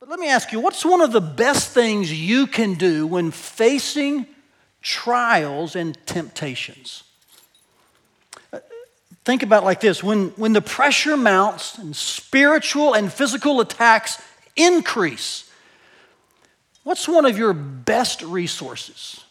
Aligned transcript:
But 0.00 0.10
let 0.10 0.20
me 0.20 0.28
ask 0.28 0.52
you, 0.52 0.60
what's 0.60 0.84
one 0.84 1.00
of 1.00 1.12
the 1.12 1.20
best 1.20 1.70
things 1.70 2.12
you 2.12 2.46
can 2.46 2.74
do 2.74 3.06
when 3.06 3.30
facing 3.30 4.26
trials 4.82 5.74
and 5.74 5.96
temptations? 6.06 7.02
Uh, 8.52 8.60
think 9.24 9.42
about 9.42 9.62
it 9.62 9.66
like 9.66 9.80
this 9.80 10.02
when, 10.02 10.28
when 10.30 10.52
the 10.52 10.60
pressure 10.60 11.16
mounts 11.16 11.78
and 11.78 11.96
spiritual 11.96 12.92
and 12.92 13.10
physical 13.10 13.60
attacks 13.60 14.20
increase, 14.54 15.50
what's 16.82 17.08
one 17.08 17.24
of 17.24 17.38
your 17.38 17.54
best 17.54 18.20
resources? 18.20 19.24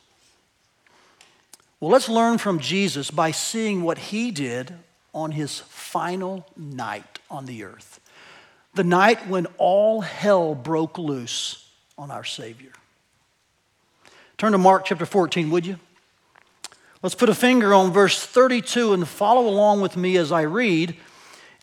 Well, 1.79 1.91
let's 1.91 2.09
learn 2.09 2.39
from 2.39 2.59
Jesus 2.59 3.11
by 3.11 3.29
seeing 3.29 3.83
what 3.83 3.99
he 3.99 4.31
did 4.31 4.73
on 5.13 5.31
his 5.31 5.59
final 5.59 6.47
night 6.57 7.19
on 7.29 7.45
the 7.45 7.63
earth 7.63 7.99
the 8.75 8.83
night 8.83 9.27
when 9.27 9.47
all 9.57 10.01
hell 10.01 10.53
broke 10.53 10.97
loose 10.97 11.67
on 11.97 12.11
our 12.11 12.23
Savior. 12.23 12.71
Turn 14.37 14.51
to 14.51 14.57
Mark 14.57 14.85
chapter 14.85 15.05
14, 15.05 15.49
would 15.49 15.65
you? 15.65 15.79
Let's 17.01 17.15
put 17.15 17.29
a 17.29 17.35
finger 17.35 17.73
on 17.73 17.91
verse 17.91 18.23
32 18.25 18.93
and 18.93 19.07
follow 19.07 19.47
along 19.47 19.81
with 19.81 19.95
me 19.95 20.17
as 20.17 20.31
I 20.31 20.41
read. 20.41 20.97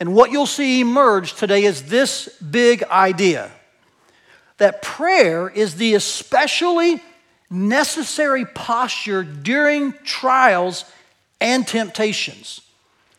And 0.01 0.15
what 0.15 0.33
you'll 0.33 0.47
see 0.47 0.81
emerge 0.81 1.35
today 1.35 1.65
is 1.65 1.85
this 1.85 2.29
big 2.39 2.83
idea 2.85 3.51
that 4.57 4.81
prayer 4.81 5.49
is 5.49 5.75
the 5.75 5.95
especially 5.95 7.03
necessary 7.51 8.47
posture 8.47 9.23
during 9.23 9.93
trials 10.05 10.85
and 11.41 11.67
temptations. 11.67 12.61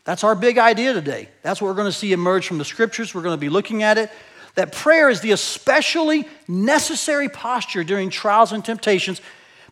That's 0.06 0.24
our 0.24 0.36
big 0.36 0.58
idea 0.58 0.94
today. 0.94 1.30
That's 1.44 1.62
what 1.62 1.68
we're 1.68 1.76
going 1.76 1.92
to 1.92 1.98
see 1.98 2.12
emerge 2.12 2.48
from 2.48 2.58
the 2.58 2.66
scriptures. 2.66 3.16
We're 3.16 3.22
going 3.22 3.38
to 3.38 3.42
be 3.42 3.50
looking 3.50 3.84
at 3.84 3.98
it. 3.98 4.12
That 4.56 4.72
prayer 4.72 5.10
is 5.10 5.22
the 5.22 5.32
especially 5.32 6.28
necessary 6.48 7.30
posture 7.30 7.84
during 7.84 8.10
trials 8.10 8.52
and 8.52 8.64
temptations 8.64 9.22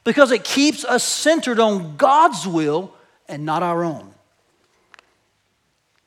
because 0.03 0.31
it 0.31 0.43
keeps 0.43 0.83
us 0.83 1.03
centered 1.03 1.59
on 1.59 1.97
God's 1.97 2.47
will 2.47 2.93
and 3.27 3.45
not 3.45 3.61
our 3.61 3.83
own. 3.83 4.13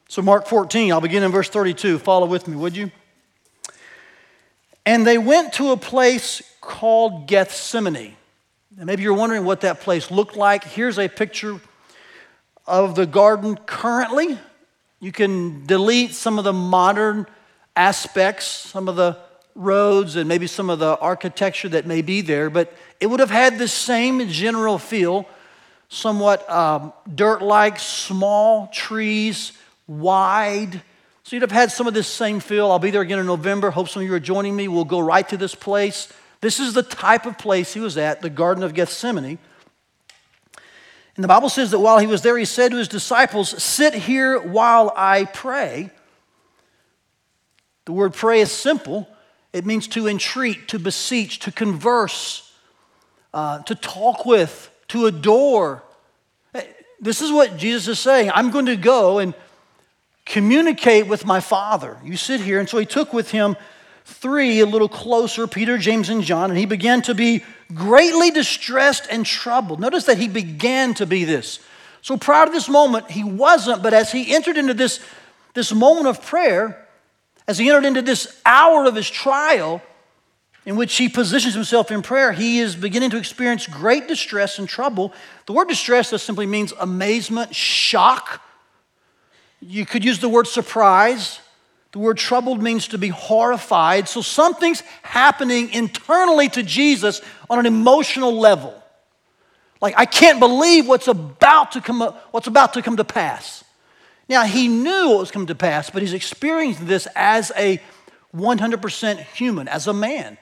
So, 0.09 0.23
Mark 0.23 0.47
14, 0.47 0.93
I'll 0.93 1.01
begin 1.01 1.23
in 1.23 1.31
verse 1.31 1.49
32. 1.49 1.99
Follow 1.99 2.27
with 2.27 2.49
me, 2.49 2.57
would 2.57 2.77
you? 2.77 2.91
And 4.87 5.07
they 5.07 5.19
went 5.19 5.55
to 5.55 5.71
a 5.71 5.77
place 5.77 6.43
called 6.61 7.27
Gethsemane. 7.27 8.17
And 8.77 8.87
maybe 8.87 9.03
you're 9.03 9.15
wondering 9.15 9.45
what 9.45 9.61
that 9.63 9.81
place 9.81 10.11
looked 10.11 10.37
like. 10.37 10.65
Here's 10.65 10.99
a 10.99 11.09
picture 11.09 11.61
of 12.67 12.95
the 12.95 13.07
garden 13.07 13.57
currently. 13.67 14.39
You 15.01 15.13
can 15.13 15.67
delete 15.67 16.15
some 16.15 16.39
of 16.39 16.45
the 16.45 16.53
modern 16.53 17.27
aspects, 17.77 18.47
some 18.47 18.89
of 18.89 18.97
the 18.97 19.19
roads, 19.55 20.17
and 20.17 20.29
maybe 20.29 20.47
some 20.47 20.71
of 20.71 20.79
the 20.79 20.99
architecture 20.99 21.69
that 21.71 21.87
may 21.87 22.03
be 22.03 22.21
there, 22.21 22.51
but 22.51 22.73
it 23.01 23.07
would 23.07 23.21
have 23.21 23.31
had 23.31 23.59
the 23.59 23.69
same 23.69 24.29
general 24.29 24.79
feel 24.79 25.27
somewhat 25.89 26.49
um, 26.51 26.93
dirt 27.15 27.43
like, 27.43 27.79
small 27.79 28.69
trees, 28.69 29.53
wide. 29.87 30.83
So 31.23 31.37
you'd 31.37 31.43
have 31.43 31.53
had 31.53 31.71
some 31.71 31.87
of 31.87 31.95
this 31.95 32.09
same 32.09 32.41
feel. 32.41 32.71
I'll 32.71 32.79
be 32.79 32.91
there 32.91 33.03
again 33.03 33.19
in 33.19 33.27
November. 33.27 33.71
Hope 33.71 33.89
some 33.89 34.03
of 34.03 34.09
you 34.09 34.15
are 34.15 34.21
joining 34.21 34.57
me. 34.57 34.69
We'll 34.69 34.85
go 34.85 35.01
right 35.01 35.29
to 35.29 35.37
this 35.37 35.55
place. 35.55 36.13
This 36.41 36.61
is 36.61 36.75
the 36.75 36.83
type 36.83 37.27
of 37.27 37.39
place 37.39 37.73
he 37.73 37.81
was 37.81 37.97
at, 37.97 38.21
the 38.21 38.31
Garden 38.31 38.65
of 38.65 38.75
Gethsemane. 38.75 39.39
And 41.17 41.23
the 41.23 41.29
Bible 41.29 41.49
says 41.49 41.71
that 41.71 41.79
while 41.79 41.99
he 41.99 42.07
was 42.07 42.23
there, 42.23 42.37
he 42.37 42.45
said 42.45 42.73
to 42.73 42.77
his 42.77 42.89
disciples, 42.89 43.63
Sit 43.63 43.95
here 43.95 44.41
while 44.41 44.93
I 44.97 45.27
pray. 45.27 45.91
The 47.85 47.93
word 47.93 48.15
pray 48.15 48.41
is 48.41 48.51
simple. 48.51 49.09
It 49.53 49.65
means 49.65 49.87
to 49.89 50.09
entreat, 50.09 50.69
to 50.69 50.79
beseech, 50.79 51.39
to 51.41 51.53
converse, 51.53 52.53
uh, 53.33 53.63
to 53.63 53.75
talk 53.75 54.27
with, 54.27 54.71
to 54.89 55.07
adore. 55.07 55.85
This 57.01 57.21
is 57.21 57.31
what 57.31 57.57
Jesus 57.57 57.87
is 57.87 58.01
saying. 58.01 58.33
I'm 58.35 58.51
going 58.51 58.67
to 58.67 58.77
go 58.77 59.19
and 59.19 59.35
communicate 60.27 61.07
with 61.07 61.27
my 61.27 61.39
Father. 61.39 61.97
You 62.03 62.17
sit 62.17 62.41
here. 62.41 62.59
And 62.59 62.69
so 62.69 62.79
he 62.79 62.87
took 62.87 63.13
with 63.13 63.31
him 63.31 63.57
three 64.05 64.61
a 64.61 64.67
little 64.67 64.89
closer 64.89 65.47
Peter, 65.47 65.79
James, 65.79 66.09
and 66.09 66.23
John, 66.23 66.51
and 66.51 66.59
he 66.59 66.67
began 66.67 67.03
to 67.03 67.15
be 67.15 67.43
greatly 67.75 68.31
distressed 68.31 69.07
and 69.11 69.25
troubled. 69.25 69.81
Notice 69.81 70.05
that 70.05 70.19
he 70.19 70.29
began 70.29 70.95
to 70.95 71.07
be 71.07 71.25
this. 71.25 71.59
So 72.03 72.17
prior 72.19 72.47
to 72.47 72.53
this 72.53 72.69
moment, 72.69 73.11
he 73.11 73.25
wasn't, 73.25 73.83
but 73.83 73.95
as 73.95 74.13
he 74.13 74.35
entered 74.35 74.59
into 74.59 74.75
this, 74.75 75.01
this 75.55 75.73
moment 75.73 76.07
of 76.07 76.23
prayer, 76.23 76.87
as 77.49 77.59
he 77.59 77.69
entered 77.69 77.87
into 77.87 78.03
this 78.03 78.41
hour 78.45 78.85
of 78.85 78.95
his 78.95 79.09
trial, 79.09 79.83
in 80.67 80.77
which 80.77 80.97
he 80.97 81.09
positions 81.09 81.55
himself 81.55 81.91
in 81.91 82.03
prayer, 82.03 82.33
he 82.33 82.59
is 82.59 82.75
beginning 82.75 83.11
to 83.11 83.19
experience 83.19 83.67
great 83.67 84.09
distress 84.09 84.59
and 84.59 84.69
trouble. 84.69 85.13
The 85.47 85.53
word 85.53 85.69
distress 85.69 86.11
just 86.11 86.25
simply 86.25 86.47
means 86.47 86.73
amazement, 86.79 87.55
shock. 87.55 88.43
You 89.61 89.85
could 89.85 90.05
use 90.05 90.21
the 90.21 90.29
word 90.29 90.47
surprise. 90.47 91.41
The 91.95 92.01
word 92.01 92.19
troubled 92.19 92.61
means 92.61 92.89
to 92.89 92.99
be 92.99 93.07
horrified. 93.07 94.09
So 94.09 94.21
something's 94.21 94.83
happening 95.03 95.73
internally 95.73 96.49
to 96.49 96.65
Jesus 96.65 97.23
on 97.49 97.61
an 97.61 97.67
emotional 97.67 98.37
level. 98.37 98.75
Like, 99.81 99.95
I 99.97 100.05
can't 100.05 100.41
believe 100.41 100.89
what's 100.89 101.07
about 101.07 101.71
to 101.73 101.81
come, 101.81 102.01
what's 102.33 102.49
about 102.49 102.73
to, 102.73 102.83
come 102.83 102.97
to 102.97 103.05
pass. 103.05 103.63
Now, 104.29 104.43
he 104.43 104.67
knew 104.67 105.11
what 105.11 105.21
was 105.21 105.31
coming 105.31 105.47
to 105.47 105.55
pass, 105.55 105.89
but 105.89 106.03
he's 106.03 106.15
experiencing 106.15 106.87
this 106.87 107.07
as 107.15 107.53
a 107.57 107.81
100% 108.35 109.19
human, 109.21 109.69
as 109.69 109.87
a 109.87 109.93
man. 109.93 110.37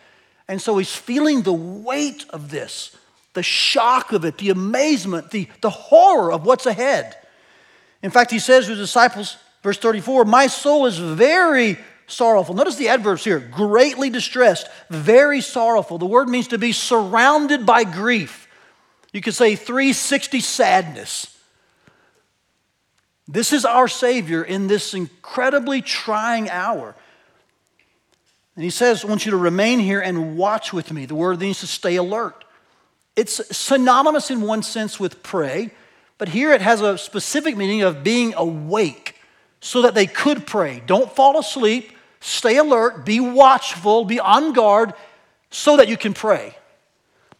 And 0.49 0.59
so 0.59 0.79
he's 0.79 0.97
feeling 0.97 1.43
the 1.43 1.53
weight 1.53 2.25
of 2.31 2.51
this, 2.51 2.97
the 3.35 3.43
shock 3.43 4.13
of 4.13 4.25
it, 4.25 4.39
the 4.39 4.49
amazement, 4.49 5.31
the, 5.31 5.49
the 5.61 5.69
horror 5.69 6.33
of 6.33 6.47
what's 6.47 6.65
ahead. 6.65 7.15
In 8.03 8.11
fact, 8.11 8.31
he 8.31 8.39
says 8.39 8.65
to 8.65 8.71
his 8.71 8.79
disciples, 8.79 9.37
Verse 9.63 9.79
34 9.79 10.25
My 10.25 10.47
soul 10.47 10.87
is 10.87 10.99
very 10.99 11.79
sorrowful. 12.07 12.55
Notice 12.55 12.77
the 12.77 12.89
adverbs 12.89 13.25
here 13.25 13.39
greatly 13.39 14.11
distressed, 14.11 14.69
very 14.91 15.41
sorrowful. 15.41 15.99
The 15.99 16.07
word 16.07 16.29
means 16.29 16.49
to 16.49 16.59
be 16.59 16.73
surrounded 16.73 17.65
by 17.65 17.85
grief. 17.85 18.49
You 19.13 19.21
could 19.21 19.35
say 19.35 19.57
360 19.57 20.41
sadness. 20.41 21.29
This 23.29 23.53
is 23.53 23.65
our 23.65 23.89
Savior 23.89 24.43
in 24.43 24.67
this 24.67 24.95
incredibly 24.95 25.81
trying 25.81 26.51
hour. 26.51 26.95
And 28.57 28.65
he 28.65 28.71
says, 28.71 29.05
I 29.05 29.09
want 29.09 29.25
you 29.25 29.31
to 29.31 29.37
remain 29.37 29.79
here 29.79 30.01
and 30.01 30.37
watch 30.37 30.73
with 30.73 30.93
me. 30.93 31.07
The 31.07 31.15
word 31.15 31.41
means 31.41 31.61
to 31.61 31.67
stay 31.67 31.97
alert. 31.97 32.45
It's 33.17 33.57
synonymous 33.57 34.31
in 34.31 34.43
one 34.43 34.63
sense 34.63 34.99
with 34.99 35.23
pray, 35.23 35.71
but 36.19 36.29
here 36.29 36.53
it 36.53 36.61
has 36.61 36.81
a 36.81 36.99
specific 36.99 37.57
meaning 37.57 37.83
of 37.83 38.03
being 38.03 38.35
awake 38.35 39.12
so 39.65 39.83
that 39.83 39.95
they 39.95 40.07
could 40.07 40.45
pray. 40.45 40.83
Don't 40.87 41.15
fall 41.15 41.39
asleep, 41.39 41.93
stay 42.21 42.59
alert, 42.59 43.07
be 43.07 43.21
watchful, 43.21 44.05
be 44.05 44.19
on 44.19 44.53
guard, 44.53 44.93
so 45.51 45.77
that 45.77 45.87
you 45.89 45.97
can 45.97 46.13
pray. 46.13 46.57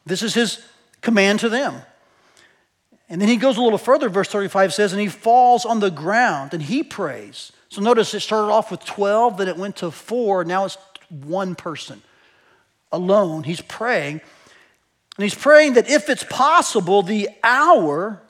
This 0.07 0.23
is 0.23 0.33
his 0.33 0.65
command 1.01 1.41
to 1.41 1.49
them. 1.49 1.83
And 3.09 3.21
then 3.21 3.29
he 3.29 3.37
goes 3.37 3.57
a 3.57 3.61
little 3.61 3.77
further, 3.77 4.09
verse 4.09 4.29
35 4.29 4.73
says, 4.73 4.93
and 4.93 5.03
he 5.03 5.09
falls 5.09 5.67
on 5.67 5.81
the 5.81 5.91
ground 5.91 6.55
and 6.55 6.63
he 6.63 6.85
prays. 6.85 7.51
So 7.69 7.83
notice 7.83 8.15
it 8.15 8.21
started 8.21 8.53
off 8.53 8.71
with 8.71 8.85
12, 8.85 9.39
then 9.39 9.49
it 9.49 9.57
went 9.57 9.77
to 9.77 9.91
four, 9.91 10.45
now 10.45 10.65
it's 10.65 10.79
one 11.11 11.57
person 11.57 12.03
alone. 12.93 13.43
He's 13.43 13.61
praying. 13.61 14.21
And 15.17 15.25
he's 15.25 15.35
praying 15.35 15.73
that 15.75 15.91
if 15.91 16.09
it's 16.09 16.25
possible, 16.25 17.03
the 17.03 17.29
hour, 17.43 18.23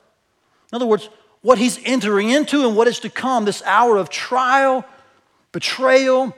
in 0.71 0.75
other 0.75 0.87
words, 0.87 1.09
what 1.43 1.59
he's 1.59 1.79
entering 1.85 2.29
into 2.29 2.65
and 2.65 2.75
what 2.75 2.87
is 2.87 2.99
to 3.01 3.09
come 3.09 3.45
this 3.45 3.61
hour 3.63 3.97
of 3.97 4.09
trial, 4.09 4.83
betrayal, 5.51 6.35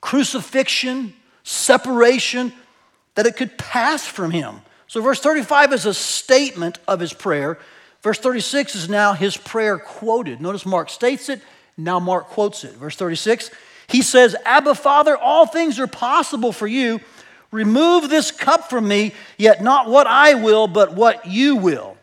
crucifixion, 0.00 1.12
separation, 1.42 2.52
that 3.16 3.26
it 3.26 3.36
could 3.36 3.58
pass 3.58 4.06
from 4.06 4.30
him. 4.30 4.60
So, 4.86 5.02
verse 5.02 5.20
35 5.20 5.72
is 5.72 5.86
a 5.86 5.92
statement 5.92 6.78
of 6.86 7.00
his 7.00 7.12
prayer. 7.12 7.58
Verse 8.02 8.18
36 8.18 8.76
is 8.76 8.88
now 8.88 9.12
his 9.12 9.36
prayer 9.36 9.76
quoted. 9.78 10.40
Notice 10.40 10.64
Mark 10.64 10.88
states 10.88 11.28
it, 11.28 11.42
now 11.76 11.98
Mark 11.98 12.28
quotes 12.28 12.64
it. 12.64 12.74
Verse 12.74 12.96
36, 12.96 13.50
he 13.88 14.02
says, 14.02 14.36
Abba, 14.44 14.74
Father, 14.74 15.16
all 15.16 15.46
things 15.46 15.80
are 15.80 15.86
possible 15.86 16.52
for 16.52 16.66
you. 16.66 17.00
Remove 17.50 18.08
this 18.08 18.30
cup 18.30 18.68
from 18.68 18.86
me, 18.86 19.14
yet 19.36 19.62
not 19.62 19.88
what 19.88 20.06
I 20.06 20.34
will, 20.34 20.68
but 20.68 20.94
what 20.94 21.26
you 21.26 21.56
will. 21.56 21.97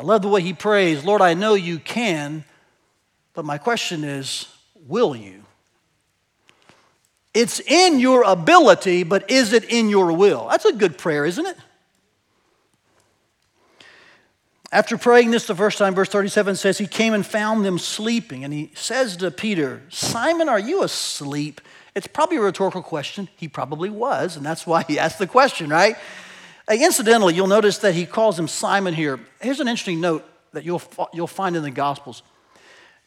I 0.00 0.02
love 0.02 0.22
the 0.22 0.28
way 0.28 0.40
he 0.40 0.54
prays, 0.54 1.04
Lord, 1.04 1.20
I 1.20 1.34
know 1.34 1.52
you 1.52 1.78
can, 1.78 2.42
but 3.34 3.44
my 3.44 3.58
question 3.58 4.02
is, 4.02 4.48
will 4.88 5.14
you? 5.14 5.44
It's 7.34 7.60
in 7.60 8.00
your 8.00 8.22
ability, 8.22 9.02
but 9.02 9.30
is 9.30 9.52
it 9.52 9.64
in 9.64 9.90
your 9.90 10.12
will? 10.12 10.48
That's 10.48 10.64
a 10.64 10.72
good 10.72 10.96
prayer, 10.96 11.26
isn't 11.26 11.44
it? 11.44 11.56
After 14.72 14.96
praying 14.96 15.32
this 15.32 15.46
the 15.46 15.54
first 15.54 15.76
time, 15.76 15.94
verse 15.94 16.08
37 16.08 16.56
says, 16.56 16.78
He 16.78 16.86
came 16.86 17.12
and 17.12 17.26
found 17.26 17.62
them 17.66 17.78
sleeping. 17.78 18.42
And 18.42 18.54
he 18.54 18.70
says 18.74 19.18
to 19.18 19.30
Peter, 19.30 19.82
Simon, 19.90 20.48
are 20.48 20.58
you 20.58 20.82
asleep? 20.82 21.60
It's 21.94 22.06
probably 22.06 22.38
a 22.38 22.40
rhetorical 22.40 22.82
question. 22.82 23.28
He 23.36 23.48
probably 23.48 23.90
was, 23.90 24.38
and 24.38 24.46
that's 24.46 24.66
why 24.66 24.82
he 24.84 24.98
asked 24.98 25.18
the 25.18 25.26
question, 25.26 25.68
right? 25.68 25.96
Incidentally, 26.68 27.34
you'll 27.34 27.46
notice 27.46 27.78
that 27.78 27.94
he 27.94 28.06
calls 28.06 28.38
him 28.38 28.48
Simon 28.48 28.94
here. 28.94 29.20
Here's 29.40 29.60
an 29.60 29.68
interesting 29.68 30.00
note 30.00 30.24
that 30.52 30.64
you'll, 30.64 30.82
you'll 31.12 31.26
find 31.26 31.56
in 31.56 31.62
the 31.62 31.70
Gospels. 31.70 32.22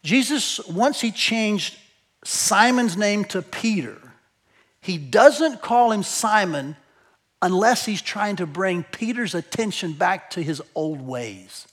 Jesus, 0.04 0.60
once 0.68 1.02
he 1.02 1.12
changed 1.12 1.78
Simon's 2.24 2.98
name 2.98 3.26
to 3.26 3.42
Peter, 3.42 3.98
he 4.82 4.98
doesn't 4.98 5.62
call 5.62 5.92
him 5.92 6.04
Simon 6.04 6.76
unless 7.42 7.86
he's 7.86 8.02
trying 8.02 8.36
to 8.38 8.46
bring 8.46 8.84
Peter's 8.84 9.36
attention 9.36 9.94
back 9.94 10.30
to 10.32 10.42
his 10.42 10.62
old 10.76 11.02
ways. 11.02 11.68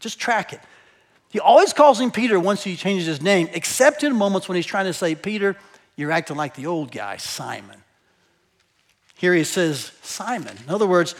Just 0.00 0.18
track 0.18 0.52
it. 0.52 0.60
He 1.30 1.40
always 1.40 1.72
calls 1.72 2.00
him 2.00 2.10
Peter 2.10 2.38
once 2.38 2.62
he 2.62 2.76
changes 2.76 3.06
his 3.06 3.20
name, 3.20 3.48
except 3.52 4.04
in 4.04 4.14
moments 4.14 4.48
when 4.48 4.56
he's 4.56 4.66
trying 4.66 4.86
to 4.86 4.92
say, 4.92 5.14
Peter, 5.14 5.56
you're 5.96 6.12
acting 6.12 6.36
like 6.36 6.54
the 6.54 6.66
old 6.66 6.90
guy, 6.90 7.16
Simon. 7.16 7.83
Here 9.14 9.34
he 9.34 9.44
says, 9.44 9.92
Simon. 10.02 10.58
In 10.66 10.74
other 10.74 10.86
words, 10.86 11.14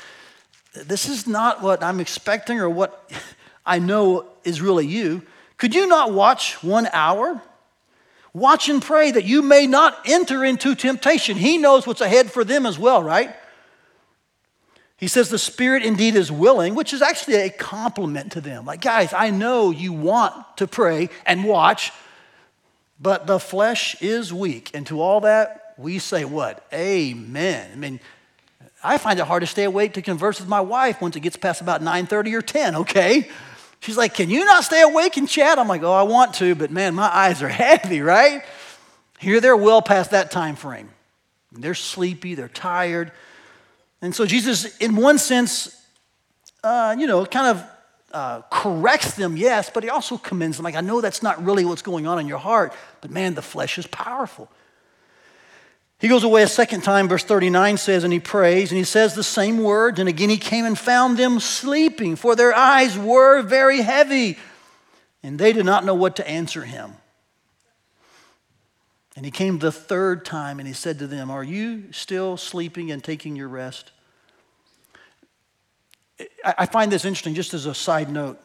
this 0.72 1.08
is 1.08 1.26
not 1.26 1.62
what 1.62 1.82
I'm 1.82 2.00
expecting 2.00 2.58
or 2.58 2.68
what 2.68 3.10
I 3.66 3.78
know 3.78 4.26
is 4.44 4.60
really 4.60 4.86
you. 4.86 5.22
Could 5.56 5.74
you 5.74 5.86
not 5.86 6.12
watch 6.12 6.62
one 6.62 6.88
hour? 6.92 7.40
Watch 8.32 8.68
and 8.68 8.82
pray 8.82 9.12
that 9.12 9.24
you 9.24 9.42
may 9.42 9.66
not 9.66 9.96
enter 10.06 10.44
into 10.44 10.74
temptation. 10.74 11.36
He 11.36 11.56
knows 11.56 11.86
what's 11.86 12.00
ahead 12.00 12.32
for 12.32 12.44
them 12.44 12.66
as 12.66 12.78
well, 12.78 13.02
right? 13.02 13.34
He 14.96 15.06
says 15.06 15.28
the 15.28 15.38
spirit 15.38 15.84
indeed 15.84 16.16
is 16.16 16.32
willing, 16.32 16.74
which 16.74 16.92
is 16.92 17.00
actually 17.02 17.36
a 17.36 17.50
compliment 17.50 18.32
to 18.32 18.40
them. 18.40 18.64
Like, 18.64 18.80
guys, 18.80 19.12
I 19.12 19.30
know 19.30 19.70
you 19.70 19.92
want 19.92 20.34
to 20.56 20.66
pray 20.66 21.10
and 21.24 21.44
watch, 21.44 21.92
but 23.00 23.26
the 23.26 23.38
flesh 23.38 24.00
is 24.02 24.32
weak. 24.32 24.70
And 24.74 24.86
to 24.88 25.00
all 25.00 25.20
that, 25.20 25.63
we 25.76 25.98
say 25.98 26.24
what? 26.24 26.66
Amen. 26.72 27.70
I 27.72 27.76
mean, 27.76 28.00
I 28.82 28.98
find 28.98 29.18
it 29.18 29.26
hard 29.26 29.40
to 29.40 29.46
stay 29.46 29.64
awake 29.64 29.94
to 29.94 30.02
converse 30.02 30.40
with 30.40 30.48
my 30.48 30.60
wife 30.60 31.00
once 31.00 31.16
it 31.16 31.20
gets 31.20 31.36
past 31.36 31.60
about 31.60 31.82
9:30 31.82 32.34
or 32.34 32.42
10, 32.42 32.76
okay? 32.76 33.28
She's 33.80 33.96
like, 33.96 34.14
Can 34.14 34.30
you 34.30 34.44
not 34.44 34.64
stay 34.64 34.82
awake 34.82 35.16
and 35.16 35.28
chat? 35.28 35.58
I'm 35.58 35.68
like, 35.68 35.82
Oh, 35.82 35.92
I 35.92 36.02
want 36.02 36.34
to, 36.34 36.54
but 36.54 36.70
man, 36.70 36.94
my 36.94 37.08
eyes 37.08 37.42
are 37.42 37.48
heavy, 37.64 38.00
right? 38.00 38.42
Here 39.18 39.40
they're 39.40 39.56
well 39.56 39.82
past 39.82 40.10
that 40.10 40.30
time 40.30 40.56
frame. 40.56 40.90
They're 41.52 41.74
sleepy, 41.74 42.34
they're 42.34 42.48
tired. 42.48 43.12
And 44.02 44.14
so 44.14 44.26
Jesus, 44.26 44.76
in 44.78 44.96
one 44.96 45.18
sense, 45.18 45.80
uh, 46.62 46.94
you 46.98 47.06
know, 47.06 47.24
kind 47.24 47.56
of 47.56 47.64
uh, 48.12 48.42
corrects 48.50 49.14
them, 49.14 49.36
yes, 49.36 49.70
but 49.72 49.82
he 49.82 49.90
also 49.90 50.18
commends 50.18 50.56
them. 50.56 50.64
Like, 50.64 50.76
I 50.76 50.80
know 50.80 51.00
that's 51.00 51.22
not 51.22 51.44
really 51.44 51.64
what's 51.64 51.82
going 51.82 52.06
on 52.06 52.18
in 52.18 52.26
your 52.26 52.38
heart, 52.38 52.74
but 53.00 53.10
man, 53.10 53.34
the 53.34 53.42
flesh 53.42 53.78
is 53.78 53.86
powerful. 53.86 54.50
He 56.00 56.08
goes 56.08 56.24
away 56.24 56.42
a 56.42 56.48
second 56.48 56.82
time, 56.82 57.08
verse 57.08 57.24
39 57.24 57.76
says, 57.76 58.04
and 58.04 58.12
he 58.12 58.20
prays, 58.20 58.70
and 58.70 58.78
he 58.78 58.84
says 58.84 59.14
the 59.14 59.22
same 59.22 59.58
words. 59.58 59.98
And 59.98 60.08
again 60.08 60.28
he 60.28 60.36
came 60.36 60.64
and 60.64 60.78
found 60.78 61.16
them 61.16 61.40
sleeping, 61.40 62.16
for 62.16 62.36
their 62.36 62.54
eyes 62.54 62.98
were 62.98 63.42
very 63.42 63.80
heavy, 63.80 64.36
and 65.22 65.38
they 65.38 65.52
did 65.52 65.64
not 65.64 65.84
know 65.84 65.94
what 65.94 66.16
to 66.16 66.28
answer 66.28 66.64
him. 66.64 66.94
And 69.16 69.24
he 69.24 69.30
came 69.30 69.60
the 69.60 69.72
third 69.72 70.24
time, 70.24 70.58
and 70.58 70.66
he 70.66 70.74
said 70.74 70.98
to 70.98 71.06
them, 71.06 71.30
Are 71.30 71.44
you 71.44 71.92
still 71.92 72.36
sleeping 72.36 72.90
and 72.90 73.02
taking 73.02 73.36
your 73.36 73.48
rest? 73.48 73.92
I 76.44 76.66
find 76.66 76.90
this 76.90 77.04
interesting, 77.04 77.34
just 77.34 77.54
as 77.54 77.66
a 77.66 77.74
side 77.74 78.10
note. 78.10 78.40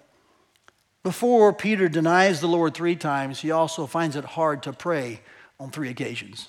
Before 1.01 1.53
Peter 1.53 1.89
denies 1.89 2.39
the 2.39 2.47
Lord 2.47 2.73
three 2.73 2.95
times, 2.95 3.39
he 3.39 3.51
also 3.51 3.87
finds 3.87 4.15
it 4.15 4.25
hard 4.25 4.63
to 4.63 4.73
pray 4.73 5.21
on 5.59 5.71
three 5.71 5.89
occasions. 5.89 6.47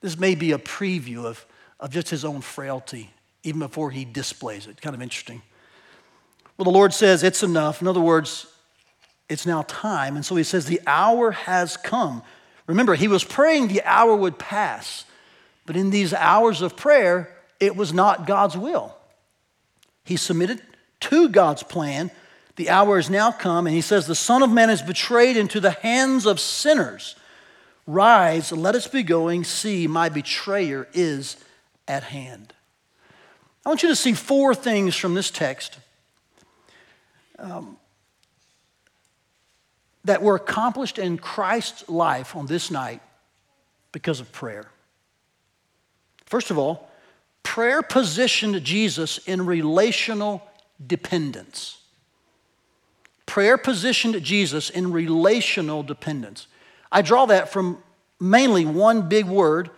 This 0.00 0.18
may 0.18 0.34
be 0.34 0.52
a 0.52 0.58
preview 0.58 1.24
of, 1.24 1.44
of 1.78 1.90
just 1.90 2.08
his 2.08 2.24
own 2.24 2.40
frailty, 2.40 3.10
even 3.42 3.60
before 3.60 3.90
he 3.90 4.04
displays 4.04 4.66
it. 4.66 4.80
Kind 4.80 4.94
of 4.94 5.02
interesting. 5.02 5.42
Well, 6.56 6.64
the 6.64 6.70
Lord 6.70 6.92
says, 6.92 7.22
It's 7.22 7.42
enough. 7.42 7.80
In 7.80 7.88
other 7.88 8.00
words, 8.00 8.46
it's 9.28 9.46
now 9.46 9.62
time. 9.62 10.16
And 10.16 10.24
so 10.24 10.36
he 10.36 10.42
says, 10.42 10.66
The 10.66 10.80
hour 10.86 11.30
has 11.30 11.76
come. 11.76 12.22
Remember, 12.66 12.94
he 12.94 13.08
was 13.08 13.24
praying 13.24 13.68
the 13.68 13.82
hour 13.84 14.14
would 14.14 14.38
pass. 14.38 15.04
But 15.66 15.76
in 15.76 15.90
these 15.90 16.12
hours 16.12 16.62
of 16.62 16.76
prayer, 16.76 17.34
it 17.58 17.76
was 17.76 17.92
not 17.92 18.26
God's 18.26 18.56
will. 18.56 18.96
He 20.04 20.16
submitted 20.16 20.62
to 21.00 21.28
God's 21.28 21.62
plan. 21.62 22.10
The 22.56 22.70
hour 22.70 22.96
has 22.96 23.08
now 23.08 23.32
come, 23.32 23.66
and 23.66 23.74
he 23.74 23.80
says, 23.80 24.06
The 24.06 24.14
Son 24.14 24.42
of 24.42 24.50
Man 24.50 24.70
is 24.70 24.82
betrayed 24.82 25.36
into 25.36 25.60
the 25.60 25.70
hands 25.70 26.26
of 26.26 26.40
sinners. 26.40 27.16
Rise, 27.92 28.52
let 28.52 28.76
us 28.76 28.86
be 28.86 29.02
going. 29.02 29.42
See, 29.42 29.86
my 29.88 30.08
betrayer 30.08 30.86
is 30.92 31.36
at 31.88 32.04
hand. 32.04 32.54
I 33.66 33.68
want 33.68 33.82
you 33.82 33.88
to 33.88 33.96
see 33.96 34.12
four 34.12 34.54
things 34.54 34.94
from 34.94 35.14
this 35.14 35.30
text 35.30 35.78
um, 37.38 37.76
that 40.04 40.22
were 40.22 40.36
accomplished 40.36 40.98
in 40.98 41.18
Christ's 41.18 41.88
life 41.88 42.36
on 42.36 42.46
this 42.46 42.70
night 42.70 43.02
because 43.90 44.20
of 44.20 44.30
prayer. 44.30 44.70
First 46.26 46.52
of 46.52 46.58
all, 46.58 46.88
prayer 47.42 47.82
positioned 47.82 48.62
Jesus 48.62 49.18
in 49.26 49.44
relational 49.44 50.46
dependence. 50.86 51.78
Prayer 53.26 53.58
positioned 53.58 54.22
Jesus 54.22 54.70
in 54.70 54.92
relational 54.92 55.82
dependence. 55.82 56.46
I 56.92 57.02
draw 57.02 57.26
that 57.26 57.50
from 57.50 57.82
mainly 58.18 58.64
one 58.66 59.08
big 59.08 59.26
word 59.26 59.70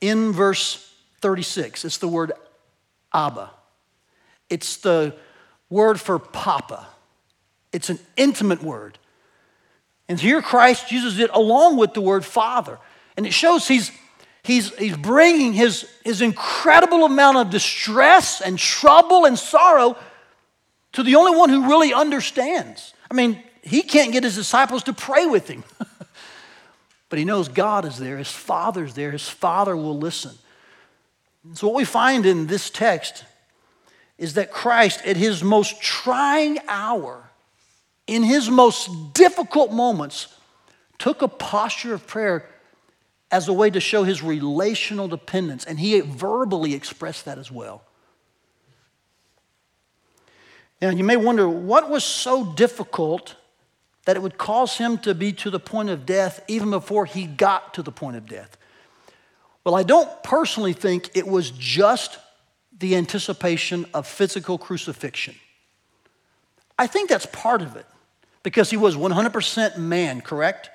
in 0.00 0.32
verse 0.32 0.92
36. 1.20 1.84
It's 1.84 1.98
the 1.98 2.08
word 2.08 2.32
Abba. 3.12 3.50
It's 4.48 4.76
the 4.78 5.14
word 5.70 6.00
for 6.00 6.18
Papa. 6.18 6.86
It's 7.72 7.90
an 7.90 7.98
intimate 8.16 8.62
word. 8.62 8.98
And 10.08 10.20
here 10.20 10.42
Christ 10.42 10.92
uses 10.92 11.18
it 11.18 11.30
along 11.32 11.76
with 11.76 11.94
the 11.94 12.00
word 12.00 12.24
Father. 12.24 12.78
And 13.16 13.26
it 13.26 13.32
shows 13.32 13.68
he's, 13.68 13.90
he's, 14.42 14.76
he's 14.76 14.96
bringing 14.96 15.52
his, 15.52 15.88
his 16.04 16.20
incredible 16.20 17.04
amount 17.04 17.38
of 17.38 17.50
distress 17.50 18.40
and 18.40 18.58
trouble 18.58 19.24
and 19.24 19.38
sorrow 19.38 19.96
to 20.92 21.02
the 21.02 21.14
only 21.14 21.36
one 21.36 21.48
who 21.48 21.68
really 21.68 21.94
understands. 21.94 22.92
I 23.10 23.14
mean, 23.14 23.42
he 23.62 23.82
can't 23.82 24.12
get 24.12 24.24
his 24.24 24.34
disciples 24.34 24.82
to 24.84 24.92
pray 24.92 25.26
with 25.26 25.48
him. 25.48 25.64
but 27.12 27.18
he 27.18 27.26
knows 27.26 27.48
God 27.48 27.84
is 27.84 27.98
there, 27.98 28.16
his 28.16 28.30
Father's 28.30 28.94
there, 28.94 29.10
his 29.10 29.28
Father 29.28 29.76
will 29.76 29.98
listen. 29.98 30.32
So, 31.52 31.66
what 31.66 31.76
we 31.76 31.84
find 31.84 32.24
in 32.24 32.46
this 32.46 32.70
text 32.70 33.26
is 34.16 34.32
that 34.32 34.50
Christ, 34.50 35.04
at 35.04 35.18
his 35.18 35.44
most 35.44 35.78
trying 35.82 36.58
hour, 36.68 37.22
in 38.06 38.22
his 38.22 38.48
most 38.48 39.12
difficult 39.12 39.72
moments, 39.72 40.28
took 40.96 41.20
a 41.20 41.28
posture 41.28 41.92
of 41.92 42.06
prayer 42.06 42.48
as 43.30 43.46
a 43.46 43.52
way 43.52 43.68
to 43.68 43.78
show 43.78 44.04
his 44.04 44.22
relational 44.22 45.06
dependence, 45.06 45.66
and 45.66 45.78
he 45.78 46.00
verbally 46.00 46.72
expressed 46.72 47.26
that 47.26 47.36
as 47.36 47.52
well. 47.52 47.82
Now, 50.80 50.88
you 50.88 51.04
may 51.04 51.18
wonder 51.18 51.46
what 51.46 51.90
was 51.90 52.04
so 52.04 52.54
difficult 52.54 53.36
that 54.04 54.16
it 54.16 54.22
would 54.22 54.38
cause 54.38 54.78
him 54.78 54.98
to 54.98 55.14
be 55.14 55.32
to 55.32 55.50
the 55.50 55.60
point 55.60 55.88
of 55.88 56.04
death 56.04 56.42
even 56.48 56.70
before 56.70 57.06
he 57.06 57.26
got 57.26 57.74
to 57.74 57.82
the 57.82 57.92
point 57.92 58.16
of 58.16 58.26
death? 58.26 58.56
Well, 59.64 59.74
I 59.74 59.84
don't 59.84 60.10
personally 60.22 60.72
think 60.72 61.10
it 61.14 61.26
was 61.26 61.50
just 61.52 62.18
the 62.78 62.96
anticipation 62.96 63.86
of 63.94 64.06
physical 64.06 64.58
crucifixion. 64.58 65.36
I 66.78 66.88
think 66.88 67.08
that's 67.08 67.26
part 67.26 67.62
of 67.62 67.76
it 67.76 67.86
because 68.42 68.70
he 68.70 68.76
was 68.76 68.96
100% 68.96 69.78
man, 69.78 70.20
correct? 70.20 70.70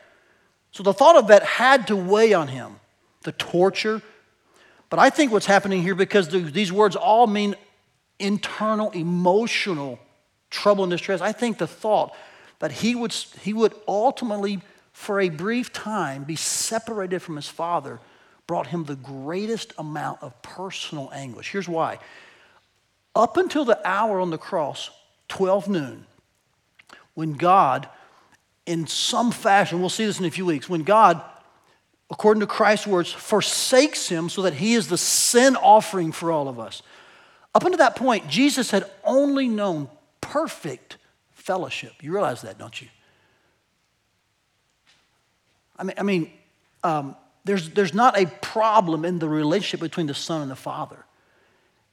So 0.72 0.84
the 0.84 0.94
thought 0.94 1.18
of 1.18 1.28
that 1.28 1.44
had 1.44 1.88
to 1.88 1.96
weigh 1.98 2.34
on 2.34 2.48
him, 2.48 2.80
the 3.24 3.34
torture. 3.34 4.02
But 4.90 5.00
I 5.00 5.10
think 5.10 5.34
what's 5.34 5.48
happening 5.48 5.82
here, 5.82 5.96
because 5.96 6.30
these 6.30 6.72
words 6.72 6.96
all 6.96 7.28
mean 7.28 7.56
internal, 8.20 8.92
emotional 8.92 10.00
trouble 10.50 10.86
and 10.86 10.92
distress, 10.92 11.20
I 11.20 11.34
think 11.34 11.58
the 11.58 11.68
thought 11.68 12.16
that 12.60 12.72
he 12.72 12.96
would, 12.96 13.14
he 13.42 13.54
would 13.54 13.74
ultimately, 13.88 14.62
for 14.92 15.20
a 15.20 15.30
brief 15.30 15.72
time, 15.74 16.24
be 16.24 16.36
separated 16.36 17.22
from 17.22 17.36
his 17.36 17.48
father 17.48 18.00
brought 18.48 18.68
him 18.68 18.86
the 18.86 18.96
greatest 18.96 19.74
amount 19.78 20.24
of 20.24 20.42
personal 20.42 21.12
anguish. 21.14 21.52
Here's 21.52 21.68
why. 21.68 22.00
Up 23.14 23.36
until 23.36 23.66
the 23.66 23.80
hour 23.88 24.20
on 24.22 24.30
the 24.30 24.38
cross, 24.38 24.90
12 25.28 25.68
noon, 25.68 26.06
when 27.14 27.34
God, 27.34 27.90
in 28.66 28.88
some 28.88 29.32
fashion, 29.32 29.82
we'll 29.82 29.90
see 29.90 30.06
this 30.06 30.20
in 30.20 30.26
a 30.26 30.32
few 30.32 30.46
weeks, 30.46 30.70
when 30.70 30.84
God, 30.84 31.22
according 32.10 32.40
to 32.42 32.48
Christ's 32.48 32.88
words, 32.88 33.12
forsakes 33.12 34.08
him 34.08 34.30
so 34.30 34.44
that 34.44 34.54
he 34.54 34.76
is 34.76 34.88
the 34.88 34.98
sin 34.98 35.58
offering 35.58 36.14
for 36.14 36.32
all 36.32 36.48
of 36.48 36.58
us. 36.58 36.82
Up 37.54 37.66
until 37.66 37.80
that 37.80 37.96
point, 37.96 38.30
Jesus 38.30 38.72
had 38.72 38.90
only 39.04 39.48
known 39.50 39.90
perfect 40.22 40.97
fellowship. 41.48 41.94
You 42.02 42.12
realize 42.12 42.42
that, 42.42 42.58
don't 42.58 42.80
you? 42.82 42.90
I 45.80 45.84
mean, 45.84 45.96
I 45.98 46.04
mean 46.04 46.32
um, 46.84 47.16
there's, 47.46 47.70
there's 47.70 47.94
not 47.94 48.20
a 48.20 48.26
problem 48.42 49.06
in 49.06 49.20
the 49.20 49.30
relationship 49.30 49.80
between 49.80 50.08
the 50.08 50.14
Son 50.14 50.42
and 50.42 50.52
the 50.52 50.58
Father. 50.58 51.06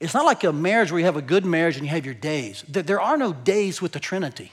It's 0.00 0.12
not 0.12 0.24
like 0.24 0.42
a 0.42 0.52
marriage 0.52 0.90
where 0.90 0.98
you 0.98 1.04
have 1.06 1.16
a 1.16 1.22
good 1.22 1.44
marriage 1.46 1.76
and 1.76 1.84
you 1.84 1.90
have 1.90 2.04
your 2.04 2.16
days. 2.16 2.64
There 2.68 3.00
are 3.00 3.16
no 3.16 3.32
days 3.32 3.80
with 3.80 3.92
the 3.92 4.00
Trinity. 4.00 4.50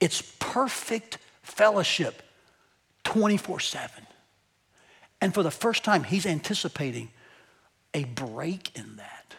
It's 0.00 0.20
perfect 0.38 1.16
fellowship 1.42 2.22
24 3.04 3.58
7. 3.60 4.06
And 5.22 5.32
for 5.32 5.42
the 5.42 5.50
first 5.50 5.82
time, 5.82 6.04
he's 6.04 6.26
anticipating 6.26 7.08
a 7.94 8.04
break 8.04 8.76
in 8.78 8.96
that 8.96 9.34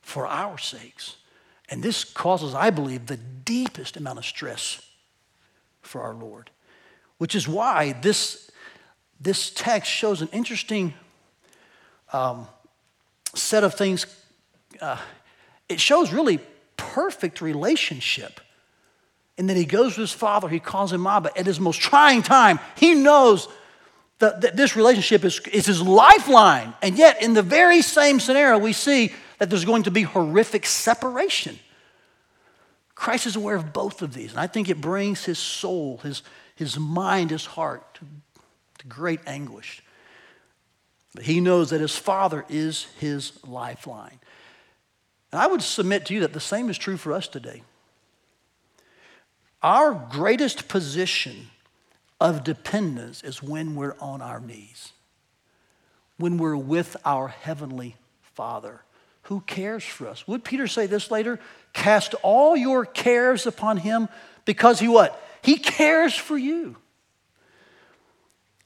for 0.00 0.26
our 0.26 0.56
sakes. 0.56 1.16
And 1.70 1.82
this 1.82 2.04
causes, 2.04 2.54
I 2.54 2.70
believe, 2.70 3.06
the 3.06 3.16
deepest 3.16 3.96
amount 3.96 4.18
of 4.18 4.24
stress 4.24 4.82
for 5.82 6.02
our 6.02 6.14
Lord, 6.14 6.50
which 7.18 7.34
is 7.34 7.46
why 7.46 7.92
this, 8.02 8.50
this 9.20 9.50
text 9.50 9.90
shows 9.90 10.20
an 10.20 10.28
interesting 10.32 10.94
um, 12.12 12.48
set 13.34 13.62
of 13.64 13.74
things. 13.74 14.06
Uh, 14.80 14.98
it 15.68 15.80
shows 15.80 16.12
really 16.12 16.40
perfect 16.76 17.40
relationship 17.40 18.40
And 19.40 19.48
then 19.48 19.56
he 19.56 19.64
goes 19.64 19.94
to 19.94 20.02
his 20.02 20.12
father, 20.12 20.50
he 20.50 20.60
calls 20.60 20.92
him 20.92 21.06
Abba. 21.06 21.30
At 21.34 21.46
his 21.46 21.58
most 21.58 21.80
trying 21.80 22.22
time, 22.22 22.60
he 22.76 22.94
knows 22.94 23.48
that, 24.18 24.42
that 24.42 24.54
this 24.54 24.76
relationship 24.76 25.24
is, 25.24 25.40
is 25.50 25.64
his 25.64 25.80
lifeline. 25.80 26.74
And 26.82 26.98
yet, 26.98 27.22
in 27.22 27.32
the 27.32 27.42
very 27.42 27.80
same 27.80 28.20
scenario, 28.20 28.58
we 28.58 28.74
see 28.74 29.12
that 29.40 29.48
there's 29.48 29.64
going 29.64 29.84
to 29.84 29.90
be 29.90 30.02
horrific 30.02 30.66
separation. 30.66 31.58
Christ 32.94 33.26
is 33.26 33.36
aware 33.36 33.56
of 33.56 33.72
both 33.72 34.02
of 34.02 34.12
these, 34.12 34.32
and 34.32 34.38
I 34.38 34.46
think 34.46 34.68
it 34.68 34.82
brings 34.82 35.24
his 35.24 35.38
soul, 35.38 35.98
his, 36.02 36.22
his 36.54 36.78
mind, 36.78 37.30
his 37.30 37.46
heart 37.46 37.94
to, 37.94 38.04
to 38.80 38.86
great 38.86 39.20
anguish. 39.26 39.82
But 41.14 41.24
he 41.24 41.40
knows 41.40 41.70
that 41.70 41.80
his 41.80 41.96
Father 41.96 42.44
is 42.50 42.84
his 43.00 43.32
lifeline. 43.42 44.20
And 45.32 45.40
I 45.40 45.46
would 45.46 45.62
submit 45.62 46.04
to 46.06 46.14
you 46.14 46.20
that 46.20 46.34
the 46.34 46.40
same 46.40 46.68
is 46.68 46.76
true 46.76 46.98
for 46.98 47.14
us 47.14 47.26
today. 47.26 47.62
Our 49.62 49.94
greatest 49.94 50.68
position 50.68 51.48
of 52.20 52.44
dependence 52.44 53.24
is 53.24 53.42
when 53.42 53.74
we're 53.74 53.96
on 54.00 54.20
our 54.20 54.40
knees, 54.40 54.92
when 56.18 56.36
we're 56.36 56.56
with 56.56 56.94
our 57.06 57.28
Heavenly 57.28 57.96
Father 58.20 58.82
who 59.30 59.40
cares 59.42 59.84
for 59.84 60.08
us. 60.08 60.26
Would 60.26 60.42
Peter 60.42 60.66
say 60.66 60.86
this 60.86 61.08
later? 61.08 61.38
Cast 61.72 62.14
all 62.24 62.56
your 62.56 62.84
cares 62.84 63.46
upon 63.46 63.76
him 63.76 64.08
because 64.44 64.80
he 64.80 64.88
what? 64.88 65.22
He 65.40 65.56
cares 65.56 66.16
for 66.16 66.36
you. 66.36 66.76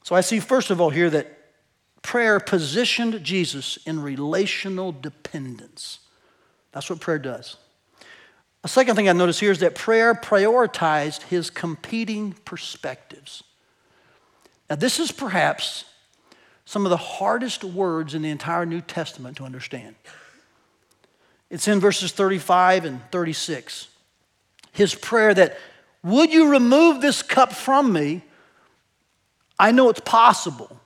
So 0.04 0.16
I 0.16 0.22
see, 0.22 0.40
first 0.40 0.70
of 0.70 0.80
all, 0.80 0.88
here 0.88 1.10
that 1.10 1.38
prayer 2.00 2.40
positioned 2.40 3.22
Jesus 3.22 3.76
in 3.84 4.00
relational 4.00 4.90
dependence. 4.90 5.98
That's 6.72 6.88
what 6.88 6.98
prayer 6.98 7.18
does. 7.18 7.58
A 8.64 8.68
second 8.68 8.96
thing 8.96 9.06
I 9.06 9.12
notice 9.12 9.38
here 9.38 9.50
is 9.50 9.60
that 9.60 9.74
prayer 9.74 10.14
prioritized 10.14 11.24
his 11.24 11.50
competing 11.50 12.32
perspectives. 12.46 13.44
Now, 14.70 14.76
this 14.76 14.98
is 14.98 15.12
perhaps 15.12 15.84
some 16.64 16.86
of 16.86 16.90
the 16.90 16.96
hardest 16.96 17.64
words 17.64 18.14
in 18.14 18.22
the 18.22 18.30
entire 18.30 18.64
New 18.64 18.80
Testament 18.80 19.36
to 19.36 19.44
understand. 19.44 19.96
It's 21.54 21.68
in 21.68 21.78
verses 21.78 22.10
35 22.10 22.84
and 22.84 23.00
36. 23.12 23.86
His 24.72 24.92
prayer 24.92 25.32
that, 25.32 25.56
Would 26.02 26.32
you 26.32 26.50
remove 26.50 27.00
this 27.00 27.22
cup 27.22 27.52
from 27.52 27.92
me? 27.92 28.22
I 29.56 29.70
know 29.70 29.88
it's 29.88 30.00
possible, 30.00 30.80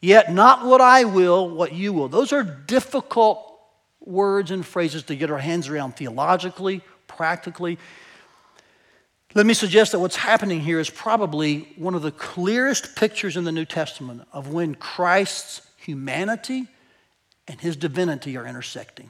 yet 0.00 0.34
not 0.34 0.66
what 0.66 0.80
I 0.80 1.04
will, 1.04 1.48
what 1.48 1.72
you 1.72 1.92
will. 1.92 2.08
Those 2.08 2.32
are 2.32 2.42
difficult 2.42 3.60
words 4.00 4.50
and 4.50 4.66
phrases 4.66 5.04
to 5.04 5.14
get 5.14 5.30
our 5.30 5.38
hands 5.38 5.68
around 5.68 5.94
theologically, 5.94 6.80
practically. 7.06 7.78
Let 9.34 9.46
me 9.46 9.54
suggest 9.54 9.92
that 9.92 10.00
what's 10.00 10.16
happening 10.16 10.62
here 10.62 10.80
is 10.80 10.90
probably 10.90 11.68
one 11.76 11.94
of 11.94 12.02
the 12.02 12.10
clearest 12.10 12.96
pictures 12.96 13.36
in 13.36 13.44
the 13.44 13.52
New 13.52 13.66
Testament 13.66 14.26
of 14.32 14.48
when 14.48 14.74
Christ's 14.74 15.64
humanity 15.76 16.66
and 17.46 17.60
his 17.60 17.76
divinity 17.76 18.36
are 18.36 18.44
intersecting. 18.44 19.08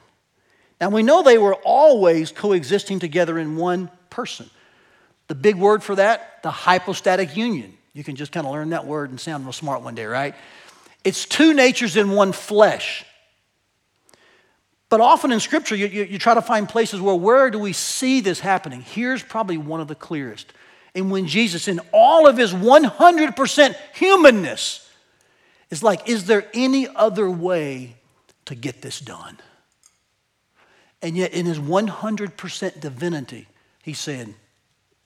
Now 0.83 0.89
we 0.89 1.01
know 1.01 1.23
they 1.23 1.37
were 1.37 1.55
always 1.63 2.33
coexisting 2.33 2.99
together 2.99 3.39
in 3.39 3.55
one 3.55 3.89
person. 4.09 4.49
The 5.29 5.33
big 5.33 5.55
word 5.55 5.81
for 5.81 5.95
that, 5.95 6.43
the 6.43 6.51
hypostatic 6.51 7.37
union. 7.37 7.77
You 7.93 8.03
can 8.03 8.17
just 8.17 8.33
kind 8.33 8.45
of 8.45 8.51
learn 8.51 8.71
that 8.71 8.85
word 8.85 9.09
and 9.09 9.17
sound 9.17 9.45
real 9.45 9.53
smart 9.53 9.81
one 9.81 9.95
day, 9.95 10.03
right? 10.03 10.35
It's 11.05 11.23
two 11.23 11.53
natures 11.53 11.95
in 11.95 12.11
one 12.11 12.33
flesh. 12.33 13.05
But 14.89 14.99
often 14.99 15.31
in 15.31 15.39
Scripture, 15.39 15.73
you, 15.77 15.85
you, 15.87 16.03
you, 16.03 16.19
try 16.19 16.33
to 16.33 16.41
find 16.41 16.67
places 16.67 16.99
where 16.99 17.15
where 17.15 17.49
do 17.49 17.59
we 17.59 17.71
see 17.71 18.19
this 18.19 18.41
happening? 18.41 18.81
Here's 18.81 19.23
probably 19.23 19.55
one 19.55 19.79
of 19.79 19.87
the 19.87 19.95
clearest. 19.95 20.51
And 20.93 21.09
when 21.09 21.27
Jesus, 21.27 21.69
in 21.69 21.79
all 21.93 22.27
of 22.27 22.35
his 22.35 22.53
100% 22.53 23.75
humanness, 23.93 24.91
is 25.69 25.81
like, 25.81 26.09
is 26.09 26.25
there 26.25 26.45
any 26.53 26.89
other 26.93 27.29
way 27.29 27.95
to 28.47 28.53
get 28.53 28.81
this 28.81 28.99
done? 28.99 29.37
And 31.03 31.17
yet, 31.17 31.33
in 31.33 31.45
his 31.45 31.59
100% 31.59 32.79
divinity, 32.79 33.47
he 33.83 33.93
said, 33.93 34.33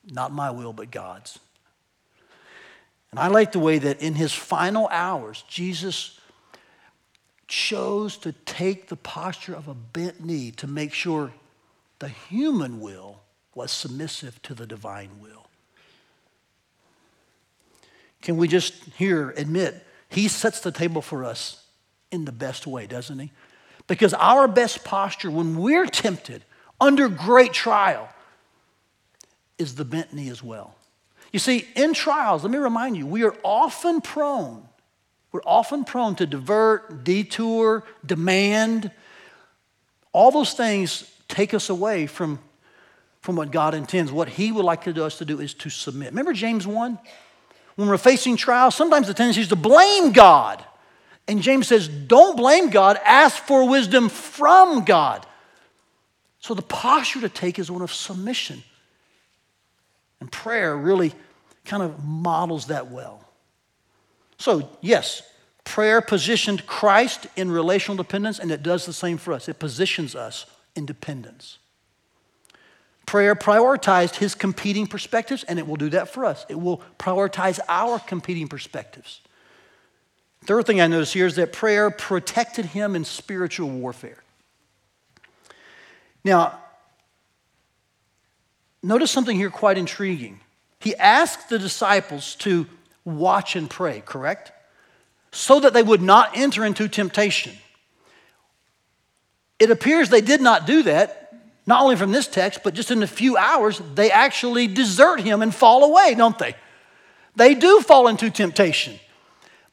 not 0.06 0.32
my 0.32 0.52
will, 0.52 0.72
but 0.72 0.92
God's. 0.92 1.40
And 3.10 3.20
I 3.20 3.28
like 3.28 3.52
the 3.52 3.60
way 3.60 3.80
that 3.80 4.00
in 4.00 4.14
his 4.14 4.32
final 4.32 4.88
hours, 4.90 5.44
Jesus 5.50 6.20
chose 7.48 8.16
to 8.18 8.32
take 8.32 8.90
the 8.90 8.96
posture 8.96 9.56
of 9.56 9.68
a 9.68 9.74
bent 9.74 10.24
knee 10.24 10.52
to 10.52 10.68
make 10.68 10.94
sure 10.94 11.32
the 11.98 12.10
human 12.10 12.80
will 12.80 13.22
was 13.56 13.72
submissive 13.72 14.40
to 14.44 14.54
the 14.54 14.68
divine 14.68 15.10
will. 15.20 15.48
Can 18.22 18.38
we 18.38 18.48
just 18.48 18.74
here 18.98 19.32
admit 19.32 19.84
he 20.10 20.28
sets 20.28 20.60
the 20.60 20.72
table 20.72 21.02
for 21.02 21.26
us 21.26 21.66
in 22.12 22.26
the 22.26 22.32
best 22.32 22.68
way, 22.68 22.86
doesn't 22.86 23.18
he? 23.18 23.32
Because 23.88 24.14
our 24.14 24.48
best 24.48 24.84
posture 24.84 25.32
when 25.32 25.58
we're 25.58 25.86
tempted 25.86 26.44
under 26.80 27.10
great 27.10 27.54
trial 27.54 28.10
is 29.58 29.76
the 29.76 29.86
bent 29.86 30.14
knee 30.14 30.30
as 30.30 30.44
well. 30.44 30.76
You 31.34 31.40
see, 31.40 31.68
in 31.76 31.94
trials, 31.94 32.44
let 32.44 32.52
me 32.52 32.58
remind 32.58 32.98
you, 32.98 33.08
we 33.08 33.24
are 33.24 33.36
often 33.44 34.02
prone 34.02 34.68
we're 35.38 35.42
often 35.46 35.84
prone 35.84 36.16
to 36.16 36.26
divert, 36.26 37.04
detour, 37.04 37.84
demand. 38.06 38.92
All 40.14 40.32
those 40.32 40.54
things 40.54 41.12
take 41.28 41.54
us 41.54 41.70
away 41.70 42.08
from, 42.08 42.40
from 43.22 43.36
what 43.36 43.52
God 43.52 43.74
intends. 43.74 44.12
What 44.12 44.30
He 44.30 44.52
would 44.52 44.66
like 44.66 44.88
us 44.88 45.18
to 45.18 45.26
do 45.26 45.40
is 45.40 45.54
to 45.56 45.70
submit. 45.70 46.10
Remember 46.10 46.34
James 46.34 46.66
1? 46.66 46.98
When 47.76 47.88
we're 47.88 47.98
facing 47.98 48.38
trials, 48.38 48.74
sometimes 48.74 49.06
the 49.08 49.14
tendency 49.14 49.42
is 49.42 49.50
to 49.50 49.56
blame 49.56 50.12
God. 50.12 50.66
And 51.28 51.42
James 51.42 51.68
says, 51.68 51.88
don't 51.88 52.38
blame 52.38 52.70
God, 52.70 53.00
ask 53.04 53.44
for 53.44 53.68
wisdom 53.68 54.10
from 54.10 54.86
God. 54.86 55.26
So 56.40 56.54
the 56.54 56.62
posture 56.62 57.22
to 57.22 57.30
take 57.30 57.60
is 57.60 57.70
one 57.70 57.82
of 57.82 57.92
submission. 57.92 58.64
And 60.20 60.32
prayer 60.32 60.76
really 60.76 61.14
kind 61.66 61.84
of 61.84 62.04
models 62.04 62.68
that 62.68 62.90
well. 62.90 63.24
So, 64.38 64.70
yes, 64.82 65.22
prayer 65.64 66.00
positioned 66.00 66.66
Christ 66.66 67.28
in 67.36 67.52
relational 67.52 67.98
dependence, 67.98 68.40
and 68.40 68.52
it 68.52 68.64
does 68.64 68.86
the 68.86 68.94
same 68.94 69.18
for 69.18 69.34
us. 69.34 69.50
It 69.50 69.60
positions 69.60 70.16
us 70.16 70.46
in 70.76 70.86
dependence. 70.86 71.58
Prayer 73.06 73.36
prioritized 73.36 74.16
his 74.16 74.36
competing 74.36 74.88
perspectives, 74.88 75.44
and 75.44 75.60
it 75.60 75.68
will 75.68 75.76
do 75.76 75.90
that 75.90 76.10
for 76.10 76.24
us. 76.24 76.46
It 76.50 76.60
will 76.60 76.82
prioritize 77.00 77.60
our 77.68 78.00
competing 78.00 78.48
perspectives. 78.48 79.22
Third 80.48 80.66
thing 80.66 80.80
I 80.80 80.88
notice 80.88 81.12
here 81.12 81.26
is 81.26 81.36
that 81.36 81.52
prayer 81.52 81.92
protected 81.92 82.68
him 82.68 82.96
in 82.96 83.04
spiritual 83.04 83.70
warfare. 83.70 84.24
Now, 86.24 86.58
notice 88.82 89.12
something 89.12 89.36
here 89.36 89.50
quite 89.50 89.78
intriguing. 89.78 90.40
He 90.80 90.96
asked 90.96 91.50
the 91.50 91.60
disciples 91.60 92.36
to 92.36 92.66
watch 93.04 93.58
and 93.58 93.70
pray, 93.70 94.02
correct? 94.06 94.54
So 95.34 95.60
that 95.60 95.74
they 95.74 95.84
would 95.84 96.02
not 96.02 96.38
enter 96.38 96.64
into 96.64 96.88
temptation. 96.88 97.54
It 99.60 99.70
appears 99.70 100.08
they 100.08 100.22
did 100.22 100.40
not 100.40 100.66
do 100.66 100.84
that, 100.84 101.36
not 101.66 101.82
only 101.82 101.98
from 101.98 102.14
this 102.14 102.28
text, 102.28 102.62
but 102.64 102.74
just 102.74 102.90
in 102.90 103.04
a 103.04 103.08
few 103.08 103.36
hours, 103.36 103.82
they 103.96 104.12
actually 104.12 104.68
desert 104.68 105.20
him 105.20 105.42
and 105.42 105.54
fall 105.54 105.84
away, 105.84 106.16
don't 106.16 106.40
they? 106.40 106.56
They 107.36 107.54
do 107.54 107.82
fall 107.82 108.08
into 108.08 108.30
temptation. 108.30 108.98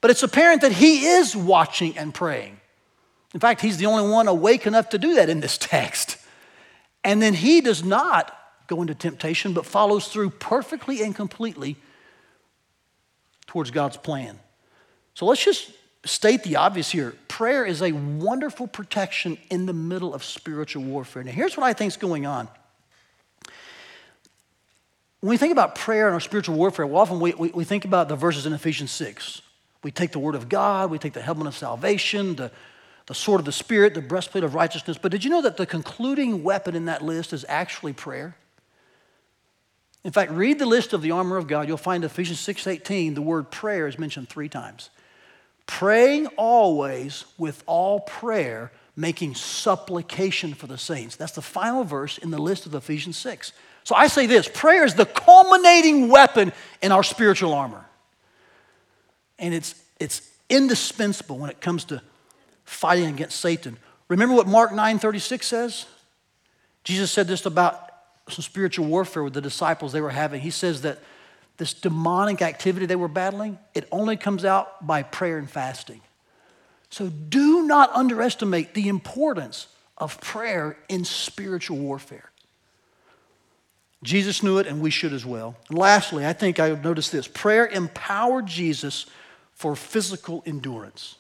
But 0.05 0.11
it's 0.11 0.23
apparent 0.23 0.61
that 0.61 0.73
he 0.73 1.07
is 1.07 1.35
watching 1.35 1.97
and 1.97 2.13
praying. 2.13 2.61
In 3.33 3.41
fact, 3.41 3.63
he's 3.63 3.79
the 3.79 3.87
only 3.87 4.07
one 4.13 4.29
awake 4.29 4.67
enough 4.67 4.91
to 4.91 4.99
do 4.99 5.15
that 5.15 5.31
in 5.31 5.41
this 5.41 5.57
text. 5.59 6.19
And 7.03 7.23
then 7.23 7.33
he 7.33 7.63
does 7.63 7.83
not 7.83 8.37
go 8.67 8.83
into 8.83 8.95
temptation, 8.95 9.55
but 9.55 9.65
follows 9.65 10.09
through 10.09 10.29
perfectly 10.29 11.01
and 11.01 11.17
completely 11.17 11.77
towards 13.47 13.71
God's 13.71 13.97
plan. 13.97 14.39
So 15.15 15.25
let's 15.25 15.43
just 15.43 15.73
state 16.05 16.43
the 16.43 16.57
obvious 16.57 16.91
here. 16.91 17.15
Prayer 17.29 17.65
is 17.65 17.81
a 17.81 17.93
wonderful 17.93 18.67
protection 18.67 19.39
in 19.49 19.65
the 19.65 19.73
middle 19.73 20.13
of 20.13 20.23
spiritual 20.23 20.83
warfare. 20.83 21.25
Now, 21.25 21.33
here's 21.33 21.57
what 21.57 21.65
I 21.65 21.73
think 21.73 21.93
is 21.93 21.97
going 21.97 22.27
on. 22.27 22.47
When 25.21 25.31
we 25.31 25.39
think 25.39 25.53
about 25.53 25.77
prayer 25.77 26.09
and 26.09 26.13
our 26.13 26.21
spiritual 26.21 26.57
warfare, 26.57 26.87
well, 26.87 27.01
often 27.01 27.21
we, 27.21 27.33
we, 27.33 27.49
we 27.49 27.65
think 27.65 27.87
about 27.87 28.11
the 28.11 28.17
verses 28.17 28.45
in 28.45 28.53
Ephesians 28.53 28.91
6. 28.91 29.41
We 29.85 29.93
take 29.93 30.13
the 30.13 30.19
word 30.19 30.35
of 30.35 30.49
God, 30.49 30.91
we 30.91 30.99
take 30.99 31.13
the 31.13 31.23
helmet 31.23 31.47
of 31.47 31.57
salvation, 31.57 32.37
the, 32.37 32.51
the 33.07 33.15
sword 33.15 33.39
of 33.39 33.45
the 33.45 33.53
Spirit, 33.53 33.95
the 33.95 34.01
breastplate 34.01 34.43
of 34.43 34.55
righteousness. 34.55 34.99
But 35.01 35.13
did 35.13 35.23
you 35.23 35.31
know 35.31 35.43
that 35.43 35.59
the 35.59 35.67
concluding 35.67 36.43
weapon 36.43 36.75
in 36.75 36.87
that 36.87 37.03
list 37.03 37.33
is 37.33 37.45
actually 37.49 37.93
prayer? 37.93 38.35
In 40.03 40.11
fact, 40.11 40.33
read 40.33 40.59
the 40.59 40.67
list 40.67 40.93
of 40.93 41.03
the 41.03 41.11
armor 41.11 41.37
of 41.37 41.47
God. 41.47 41.69
You'll 41.69 41.77
find 41.77 42.03
Ephesians 42.03 42.41
6:18, 42.41 43.15
the 43.15 43.23
word 43.23 43.51
prayer 43.51 43.87
is 43.87 43.99
mentioned 43.99 44.29
three 44.29 44.49
times. 44.49 44.91
Praying 45.67 46.27
always 46.39 47.25
with 47.39 47.63
all 47.67 48.01
prayer, 48.01 48.73
making 48.97 49.35
supplication 49.35 50.55
for 50.55 50.67
the 50.67 50.77
saints. 50.79 51.17
That's 51.17 51.33
the 51.33 51.43
final 51.43 51.85
verse 51.85 52.19
in 52.19 52.31
the 52.31 52.39
list 52.39 52.67
of 52.67 52.75
Ephesians 52.75 53.17
6. 53.17 53.53
So 53.83 53.95
I 53.95 54.07
say 54.07 54.27
this 54.27 54.49
prayer 54.49 54.85
is 54.85 54.95
the 54.95 55.07
culminating 55.07 56.09
weapon 56.09 56.53
in 56.83 56.93
our 56.93 57.03
spiritual 57.03 57.53
armor. 57.53 57.85
And 59.39 59.55
it's, 59.55 59.75
it's 59.99 60.29
indispensable 60.49 61.39
when 61.39 61.51
it 61.51 61.61
comes 61.61 61.85
to 61.87 62.03
fighting 62.65 63.07
against 63.07 63.41
Satan. 63.41 63.77
Remember 64.09 64.35
what 64.35 64.47
Mark 64.47 64.71
9:36 64.71 65.45
says? 65.45 65.87
Jesus 66.83 67.11
said 67.11 67.27
this 67.27 67.47
about 67.47 67.81
some 68.29 68.43
spiritual 68.43 68.87
warfare 68.87 69.23
with 69.23 69.35
the 69.35 69.41
disciples 69.41 69.93
they 69.93 70.01
were 70.01 70.11
having. 70.11 70.41
He 70.41 70.51
says 70.51 70.83
that 70.83 70.99
this 71.57 71.73
demonic 71.73 72.43
activity 72.43 72.87
they 72.87 72.97
were 72.97 73.09
battling, 73.09 73.59
it 73.75 73.89
only 73.93 74.17
comes 74.17 74.45
out 74.45 74.87
by 74.87 75.03
prayer 75.03 75.39
and 75.39 75.49
fasting. 75.49 76.01
So 76.91 77.09
do 77.09 77.63
not 77.67 77.91
underestimate 77.93 78.75
the 78.75 78.89
importance 78.89 79.69
of 79.97 80.21
prayer 80.21 80.77
in 80.89 81.05
spiritual 81.05 81.79
warfare. 81.79 82.31
Jesus 84.03 84.43
knew 84.43 84.59
it, 84.59 84.67
and 84.67 84.81
we 84.81 84.91
should 84.91 85.15
as 85.15 85.25
well. 85.25 85.57
And 85.69 85.79
lastly, 85.79 86.27
I 86.27 86.35
think 86.35 86.61
I 86.61 86.71
noticed 86.71 87.11
this 87.11 87.27
prayer 87.27 87.67
empowered 87.67 88.47
Jesus 88.47 89.07
for 89.65 89.75
physical 89.75 90.43
endurance. 90.45 91.17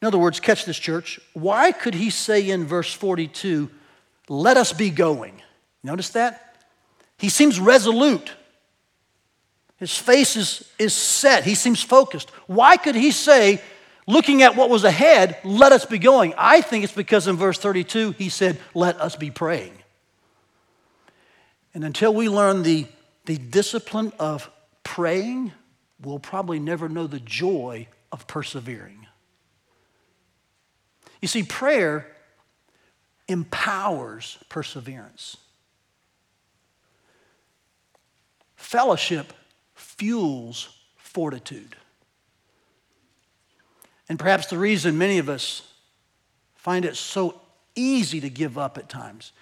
In 0.00 0.08
other 0.08 0.16
words, 0.16 0.40
catch 0.40 0.64
this, 0.64 0.78
church. 0.78 1.20
Why 1.34 1.72
could 1.72 1.92
he 1.92 2.08
say 2.08 2.48
in 2.48 2.64
verse 2.64 2.90
42, 2.90 3.68
let 4.30 4.56
us 4.56 4.72
be 4.72 4.88
going. 4.88 5.42
Notice 5.82 6.08
that? 6.08 6.64
He 7.18 7.28
seems 7.28 7.60
resolute. 7.60 8.32
His 9.76 9.94
face 9.94 10.36
is, 10.36 10.66
is 10.78 10.94
set. 10.94 11.44
He 11.44 11.54
seems 11.54 11.82
focused. 11.82 12.30
Why 12.46 12.78
could 12.78 12.94
he 12.94 13.10
say, 13.10 13.60
looking 14.06 14.42
at 14.42 14.56
what 14.56 14.70
was 14.70 14.84
ahead, 14.84 15.36
let 15.44 15.72
us 15.72 15.84
be 15.84 15.98
going? 15.98 16.32
I 16.38 16.62
think 16.62 16.82
it's 16.82 16.94
because 16.94 17.26
in 17.26 17.36
verse 17.36 17.58
32 17.58 18.12
he 18.12 18.30
said, 18.30 18.58
let 18.72 18.98
us 19.02 19.16
be 19.16 19.30
praying. 19.30 19.74
And 21.74 21.84
until 21.84 22.14
we 22.14 22.30
learn 22.30 22.62
the, 22.62 22.86
the 23.26 23.36
discipline 23.36 24.14
of 24.18 24.50
praying, 24.82 25.52
we'll 26.02 26.18
probably 26.18 26.58
never 26.58 26.88
know 26.88 27.06
the 27.06 27.20
joy 27.20 27.88
of 28.12 28.26
persevering. 28.26 29.06
You 31.20 31.28
see, 31.28 31.42
prayer 31.42 32.06
empowers 33.26 34.38
perseverance. 34.48 35.36
Fellowship 38.56 39.32
fuels 39.74 40.76
fortitude. 40.96 41.76
And 44.08 44.18
perhaps 44.18 44.46
the 44.46 44.58
reason 44.58 44.96
many 44.96 45.18
of 45.18 45.28
us 45.28 45.62
find 46.54 46.84
it 46.84 46.96
so 46.96 47.40
easy 47.74 48.20
to 48.20 48.30
give 48.30 48.58
up 48.58 48.78
at 48.78 48.88
times 48.88 49.32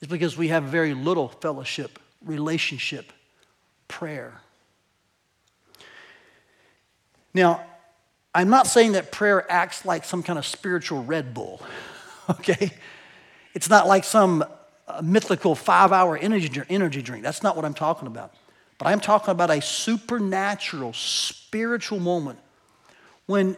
is 0.00 0.08
because 0.08 0.36
we 0.36 0.48
have 0.48 0.64
very 0.64 0.94
little 0.94 1.28
fellowship, 1.28 1.98
relationship, 2.24 3.12
prayer. 3.88 4.40
Now, 7.34 7.64
I'm 8.34 8.48
not 8.48 8.66
saying 8.66 8.92
that 8.92 9.12
prayer 9.12 9.50
acts 9.50 9.84
like 9.84 10.04
some 10.04 10.22
kind 10.22 10.38
of 10.38 10.46
spiritual 10.46 11.04
Red 11.04 11.34
Bull, 11.34 11.60
okay? 12.30 12.70
It's 13.54 13.68
not 13.68 13.86
like 13.86 14.04
some 14.04 14.44
uh, 14.88 15.02
mythical 15.02 15.54
five 15.54 15.92
hour 15.92 16.16
energy, 16.16 16.62
energy 16.68 17.02
drink. 17.02 17.22
That's 17.22 17.42
not 17.42 17.56
what 17.56 17.64
I'm 17.64 17.74
talking 17.74 18.06
about. 18.06 18.34
But 18.78 18.88
I'm 18.88 19.00
talking 19.00 19.30
about 19.30 19.50
a 19.50 19.60
supernatural, 19.60 20.92
spiritual 20.92 22.00
moment 22.00 22.38
when, 23.26 23.56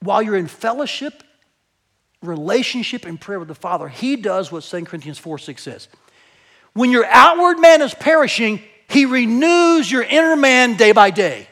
while 0.00 0.22
you're 0.22 0.36
in 0.36 0.46
fellowship, 0.46 1.22
relationship, 2.22 3.04
and 3.04 3.20
prayer 3.20 3.38
with 3.38 3.48
the 3.48 3.54
Father, 3.54 3.88
He 3.88 4.16
does 4.16 4.52
what 4.52 4.62
2 4.62 4.84
Corinthians 4.84 5.18
4 5.18 5.38
6 5.38 5.62
says. 5.62 5.88
When 6.74 6.90
your 6.90 7.06
outward 7.06 7.58
man 7.58 7.82
is 7.82 7.92
perishing, 7.94 8.62
He 8.88 9.06
renews 9.06 9.90
your 9.90 10.02
inner 10.02 10.36
man 10.36 10.76
day 10.76 10.92
by 10.92 11.10
day. 11.10 11.48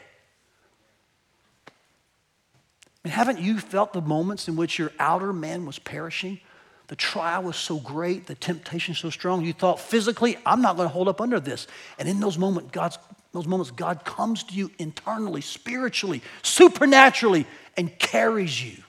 And 3.03 3.13
haven't 3.13 3.39
you 3.39 3.59
felt 3.59 3.93
the 3.93 4.01
moments 4.01 4.47
in 4.47 4.55
which 4.55 4.77
your 4.77 4.91
outer 4.99 5.31
man 5.31 5.65
was 5.65 5.79
perishing? 5.79 6.39
The 6.87 6.95
trial 6.95 7.43
was 7.43 7.55
so 7.55 7.77
great, 7.77 8.25
the 8.25 8.35
temptation 8.35 8.95
so 8.95 9.09
strong. 9.09 9.45
You 9.45 9.53
thought 9.53 9.79
physically, 9.79 10.37
I'm 10.45 10.61
not 10.61 10.75
going 10.75 10.87
to 10.87 10.93
hold 10.93 11.07
up 11.07 11.21
under 11.21 11.39
this. 11.39 11.67
And 11.99 12.09
in 12.09 12.19
those 12.19 12.37
moments, 12.37 12.71
God's, 12.71 12.97
those 13.31 13.45
moments, 13.45 13.71
God 13.71 14.03
comes 14.03 14.43
to 14.45 14.53
you 14.55 14.71
internally, 14.79 15.41
spiritually, 15.41 16.23
supernaturally, 16.41 17.45
and 17.77 17.97
carries 17.99 18.61
you. 18.61 18.83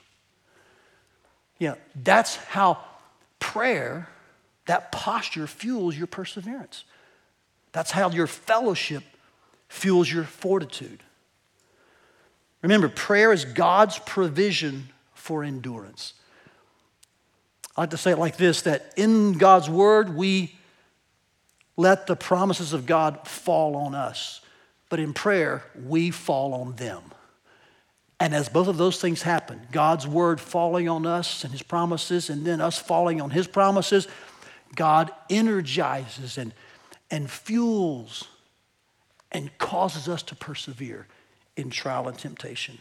Yeah, 1.59 1.75
that's 1.95 2.37
how 2.37 2.79
prayer, 3.39 4.09
that 4.65 4.91
posture 4.91 5.45
fuels 5.45 5.95
your 5.95 6.07
perseverance. 6.07 6.85
That's 7.71 7.91
how 7.91 8.09
your 8.09 8.27
fellowship 8.27 9.03
fuels 9.69 10.11
your 10.11 10.23
fortitude. 10.23 11.03
Remember, 12.61 12.89
prayer 12.89 13.33
is 13.33 13.45
God's 13.45 13.99
provision 13.99 14.89
for 15.13 15.43
endurance. 15.43 16.13
I 17.75 17.81
like 17.81 17.89
to 17.91 17.97
say 17.97 18.11
it 18.11 18.19
like 18.19 18.37
this 18.37 18.63
that 18.63 18.93
in 18.97 19.33
God's 19.33 19.69
word, 19.69 20.15
we 20.15 20.55
let 21.77 22.05
the 22.05 22.15
promises 22.15 22.73
of 22.73 22.85
God 22.85 23.27
fall 23.27 23.75
on 23.75 23.95
us. 23.95 24.41
But 24.89 24.99
in 24.99 25.13
prayer, 25.13 25.63
we 25.85 26.11
fall 26.11 26.53
on 26.53 26.75
them. 26.75 27.01
And 28.19 28.35
as 28.35 28.49
both 28.49 28.67
of 28.67 28.77
those 28.77 29.01
things 29.01 29.23
happen, 29.23 29.61
God's 29.71 30.05
word 30.05 30.39
falling 30.39 30.87
on 30.87 31.07
us 31.07 31.43
and 31.43 31.51
his 31.51 31.63
promises, 31.63 32.29
and 32.29 32.45
then 32.45 32.61
us 32.61 32.77
falling 32.77 33.19
on 33.19 33.31
his 33.31 33.47
promises, 33.47 34.07
God 34.75 35.11
energizes 35.29 36.37
and, 36.37 36.53
and 37.09 37.31
fuels 37.31 38.27
and 39.31 39.57
causes 39.57 40.07
us 40.07 40.21
to 40.23 40.35
persevere 40.35 41.07
in 41.57 41.69
trial 41.69 42.07
and 42.07 42.17
temptation. 42.17 42.79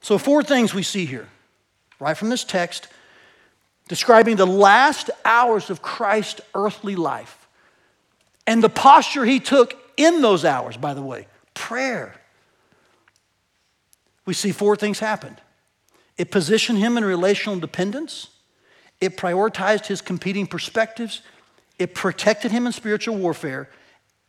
So, 0.00 0.18
four 0.18 0.42
things 0.42 0.74
we 0.74 0.82
see 0.82 1.04
here, 1.04 1.28
right 2.00 2.16
from 2.16 2.28
this 2.28 2.44
text 2.44 2.88
describing 3.88 4.36
the 4.36 4.46
last 4.46 5.10
hours 5.24 5.68
of 5.68 5.82
Christ's 5.82 6.40
earthly 6.54 6.96
life 6.96 7.46
and 8.46 8.62
the 8.62 8.68
posture 8.68 9.24
he 9.24 9.40
took 9.40 9.76
in 9.96 10.22
those 10.22 10.44
hours, 10.44 10.76
by 10.76 10.94
the 10.94 11.02
way 11.02 11.26
prayer. 11.54 12.14
We 14.24 14.34
see 14.34 14.52
four 14.52 14.76
things 14.76 14.98
happen 14.98 15.36
it 16.18 16.30
positioned 16.30 16.78
him 16.78 16.96
in 16.96 17.04
relational 17.04 17.58
dependence, 17.58 18.28
it 19.00 19.16
prioritized 19.16 19.86
his 19.86 20.00
competing 20.00 20.46
perspectives, 20.46 21.22
it 21.78 21.94
protected 21.94 22.50
him 22.52 22.66
in 22.66 22.72
spiritual 22.72 23.16
warfare, 23.16 23.68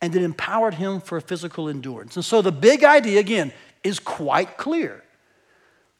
and 0.04 0.14
it 0.14 0.22
empowered 0.22 0.74
him 0.74 1.00
for 1.00 1.18
physical 1.18 1.68
endurance. 1.68 2.16
And 2.16 2.24
so 2.24 2.42
the 2.42 2.52
big 2.52 2.84
idea, 2.84 3.18
again, 3.18 3.52
is 3.82 3.98
quite 3.98 4.58
clear. 4.58 5.02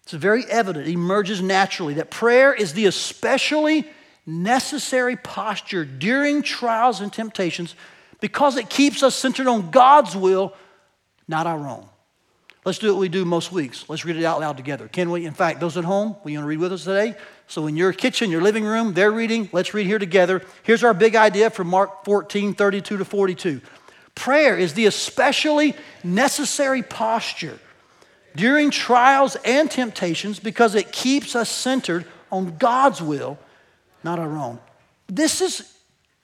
It's 0.02 0.12
very 0.12 0.44
evident, 0.44 0.86
it 0.86 0.92
emerges 0.92 1.40
naturally 1.40 1.94
that 1.94 2.10
prayer 2.10 2.52
is 2.52 2.74
the 2.74 2.84
especially 2.84 3.86
necessary 4.26 5.16
posture 5.16 5.86
during 5.86 6.42
trials 6.42 7.00
and 7.00 7.10
temptations 7.10 7.74
because 8.20 8.58
it 8.58 8.68
keeps 8.68 9.02
us 9.02 9.14
centered 9.14 9.46
on 9.46 9.70
God's 9.70 10.14
will, 10.14 10.52
not 11.26 11.46
our 11.46 11.66
own. 11.66 11.88
Let's 12.66 12.78
do 12.78 12.92
what 12.92 13.00
we 13.00 13.08
do 13.08 13.24
most 13.24 13.50
weeks. 13.52 13.86
Let's 13.88 14.04
read 14.04 14.16
it 14.16 14.24
out 14.24 14.40
loud 14.40 14.58
together. 14.58 14.88
Can 14.88 15.10
we? 15.10 15.24
In 15.24 15.34
fact, 15.34 15.60
those 15.60 15.76
at 15.76 15.84
home, 15.84 16.16
you 16.24 16.36
want 16.38 16.44
to 16.44 16.48
read 16.48 16.58
with 16.58 16.72
us 16.72 16.84
today? 16.84 17.14
So 17.46 17.66
in 17.66 17.76
your 17.76 17.92
kitchen, 17.92 18.30
your 18.30 18.40
living 18.40 18.64
room, 18.64 18.94
they're 18.94 19.12
reading. 19.12 19.48
Let's 19.52 19.74
read 19.74 19.86
here 19.86 19.98
together. 19.98 20.42
Here's 20.62 20.82
our 20.82 20.94
big 20.94 21.14
idea 21.16 21.50
from 21.50 21.68
Mark 21.68 22.04
14, 22.04 22.54
32 22.54 22.98
to 22.98 23.04
42. 23.04 23.60
Prayer 24.14 24.56
is 24.56 24.74
the 24.74 24.86
especially 24.86 25.74
necessary 26.02 26.82
posture 26.82 27.58
during 28.36 28.70
trials 28.70 29.36
and 29.44 29.70
temptations 29.70 30.38
because 30.38 30.74
it 30.74 30.92
keeps 30.92 31.36
us 31.36 31.48
centered 31.48 32.04
on 32.30 32.56
God's 32.56 33.00
will, 33.00 33.38
not 34.02 34.18
our 34.18 34.36
own. 34.36 34.58
This 35.06 35.40
is, 35.40 35.72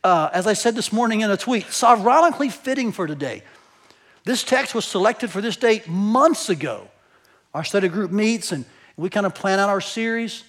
uh, 0.02 0.30
as 0.32 0.46
I 0.46 0.54
said 0.54 0.74
this 0.74 0.92
morning 0.92 1.20
in 1.20 1.30
a 1.30 1.36
tweet, 1.36 1.66
ironically 1.82 2.48
fitting 2.48 2.92
for 2.92 3.06
today. 3.06 3.42
This 4.24 4.42
text 4.42 4.74
was 4.74 4.84
selected 4.84 5.30
for 5.30 5.40
this 5.40 5.56
date 5.56 5.88
months 5.88 6.48
ago. 6.48 6.88
Our 7.54 7.64
study 7.64 7.88
group 7.88 8.10
meets 8.10 8.52
and 8.52 8.64
we 8.96 9.08
kind 9.08 9.26
of 9.26 9.34
plan 9.34 9.58
out 9.58 9.68
our 9.68 9.80
series. 9.80 10.44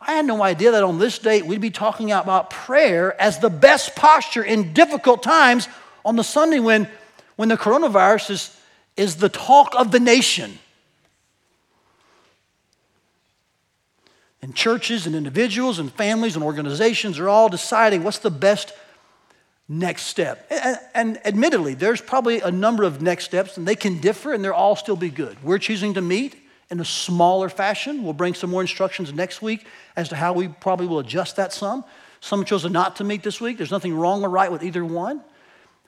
I 0.00 0.14
had 0.14 0.26
no 0.26 0.42
idea 0.42 0.72
that 0.72 0.82
on 0.82 0.98
this 0.98 1.18
date 1.18 1.46
we'd 1.46 1.60
be 1.60 1.70
talking 1.70 2.10
about 2.10 2.50
prayer 2.50 3.20
as 3.20 3.38
the 3.38 3.50
best 3.50 3.94
posture 3.94 4.42
in 4.42 4.72
difficult 4.72 5.22
times 5.22 5.68
on 6.04 6.16
the 6.16 6.24
Sunday 6.24 6.58
when, 6.58 6.88
when 7.36 7.48
the 7.48 7.56
coronavirus 7.56 8.30
is, 8.30 8.60
is 8.96 9.16
the 9.16 9.28
talk 9.28 9.74
of 9.76 9.90
the 9.90 10.00
nation. 10.00 10.58
And 14.42 14.54
churches 14.56 15.06
and 15.06 15.14
individuals 15.14 15.78
and 15.78 15.92
families 15.92 16.34
and 16.34 16.44
organizations 16.44 17.18
are 17.18 17.28
all 17.28 17.48
deciding 17.48 18.02
what's 18.02 18.18
the 18.18 18.30
best 18.30 18.72
next 19.68 20.02
step. 20.02 20.46
And, 20.50 20.78
and, 20.94 21.26
admittedly, 21.26 21.74
there's 21.74 22.00
probably 22.00 22.40
a 22.40 22.50
number 22.50 22.82
of 22.82 23.00
next 23.00 23.24
steps, 23.24 23.56
and 23.56 23.66
they 23.66 23.76
can 23.76 24.00
differ, 24.00 24.32
and 24.32 24.44
they'll 24.44 24.52
all 24.52 24.76
still 24.76 24.96
be 24.96 25.10
good. 25.10 25.42
We're 25.44 25.58
choosing 25.58 25.94
to 25.94 26.00
meet 26.00 26.36
in 26.70 26.80
a 26.80 26.84
smaller 26.84 27.48
fashion. 27.48 28.02
We'll 28.02 28.14
bring 28.14 28.34
some 28.34 28.50
more 28.50 28.60
instructions 28.60 29.12
next 29.12 29.42
week 29.42 29.64
as 29.94 30.08
to 30.08 30.16
how 30.16 30.32
we 30.32 30.48
probably 30.48 30.86
will 30.86 30.98
adjust 30.98 31.36
that 31.36 31.52
some. 31.52 31.84
Some 32.20 32.44
chose 32.44 32.68
not 32.68 32.96
to 32.96 33.04
meet 33.04 33.22
this 33.22 33.40
week. 33.40 33.58
There's 33.58 33.70
nothing 33.70 33.94
wrong 33.94 34.24
or 34.24 34.28
right 34.28 34.50
with 34.50 34.62
either 34.62 34.84
one. 34.84 35.22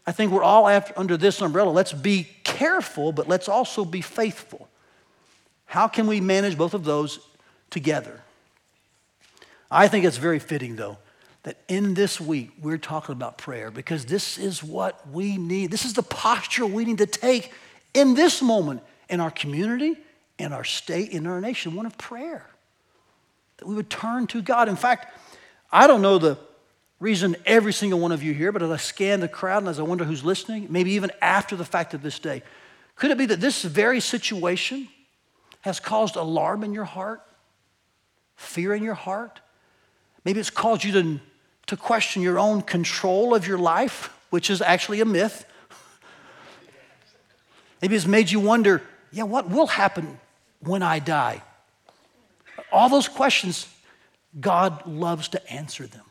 I 0.07 0.13
think 0.13 0.33
we're 0.33 0.43
all 0.43 0.69
after, 0.69 0.93
under 0.99 1.17
this 1.17 1.41
umbrella. 1.41 1.71
Let's 1.71 1.93
be 1.93 2.29
careful, 2.45 3.13
but 3.13 3.29
let's 3.29 3.49
also 3.49 3.85
be 3.85 4.01
faithful. 4.01 4.69
How 5.67 5.89
can 5.89 6.07
we 6.07 6.21
manage 6.21 6.59
both 6.59 6.75
of 6.75 6.85
those 6.85 7.21
together? 7.71 8.21
I 9.71 9.89
think 9.89 10.05
it's 10.05 10.19
very 10.19 10.39
fitting, 10.39 10.77
though, 10.77 10.99
that 11.43 11.57
in 11.69 11.95
this 11.95 12.21
week 12.21 12.53
we're 12.61 12.79
talking 12.79 13.15
about 13.15 13.39
prayer 13.39 13.71
because 13.71 14.05
this 14.05 14.39
is 14.39 14.63
what 14.63 15.09
we 15.11 15.37
need. 15.37 15.71
This 15.71 15.85
is 15.85 15.95
the 15.95 16.03
posture 16.03 16.67
we 16.67 16.85
need 16.85 16.99
to 16.99 17.07
take 17.07 17.53
in 17.95 18.15
this 18.15 18.43
moment 18.43 18.83
in 19.09 19.21
our 19.21 19.31
community, 19.31 19.97
in 20.39 20.53
our 20.53 20.65
state, 20.65 21.11
in 21.11 21.27
our 21.27 21.41
nation, 21.41 21.75
one 21.75 21.87
of 21.87 21.97
prayer. 21.97 22.47
That 23.57 23.67
we 23.67 23.75
would 23.75 23.91
turn 23.91 24.27
to 24.29 24.43
God. 24.43 24.69
In 24.69 24.77
fact, 24.77 25.17
I 25.73 25.87
don't 25.87 26.03
know 26.03 26.19
the 26.19 26.39
reason 27.05 27.37
every 27.45 27.73
single 27.73 28.01
one 28.01 28.13
of 28.13 28.23
you 28.23 28.33
here, 28.33 28.51
but 28.51 28.63
as 28.63 28.71
I 28.71 28.79
scan 28.79 29.21
the 29.21 29.29
crowd 29.29 29.59
and 29.59 29.69
as 29.69 29.79
I 29.79 29.83
wonder 29.83 30.05
who's 30.05 30.25
listening, 30.25 30.69
maybe 30.71 30.93
even 30.93 31.13
after 31.21 31.55
the 31.55 31.65
fact 31.65 31.93
of 31.93 32.01
this 32.01 32.19
day, 32.19 32.43
could 32.97 33.11
it 33.11 33.19
be 33.19 33.27
that 33.27 33.41
this 33.41 33.63
very 33.63 34.01
situation 34.01 34.89
has 35.61 35.79
caused 35.79 36.17
alarm 36.17 36.65
in 36.65 36.73
your 36.73 36.85
heart, 36.85 37.21
fear 38.37 38.75
in 38.75 38.83
your 38.83 38.95
heart? 38.95 39.41
Maybe 40.25 40.41
it's 40.41 40.49
caused 40.49 40.83
you 40.83 40.93
to, 40.93 41.21
to 41.67 41.77
question 41.77 42.23
your 42.23 42.39
own 42.39 42.63
control 42.63 43.35
of 43.35 43.47
your 43.47 43.59
life, 43.59 44.11
which 44.31 44.49
is 44.49 44.63
actually 44.63 45.03
a 45.03 45.05
myth. 45.05 45.45
Maybe 47.83 47.97
it's 47.97 48.07
made 48.07 48.31
you 48.31 48.41
wonder, 48.41 48.81
yeah, 49.13 49.25
what 49.25 49.51
will 49.51 49.67
happen 49.67 50.19
when 50.61 50.83
I 50.83 51.01
die? 51.01 51.43
All 52.73 52.89
those 52.89 53.09
questions, 53.09 53.69
God 54.41 54.87
loves 54.87 55.29
to 55.29 55.53
answer 55.53 55.87
them. 55.87 56.05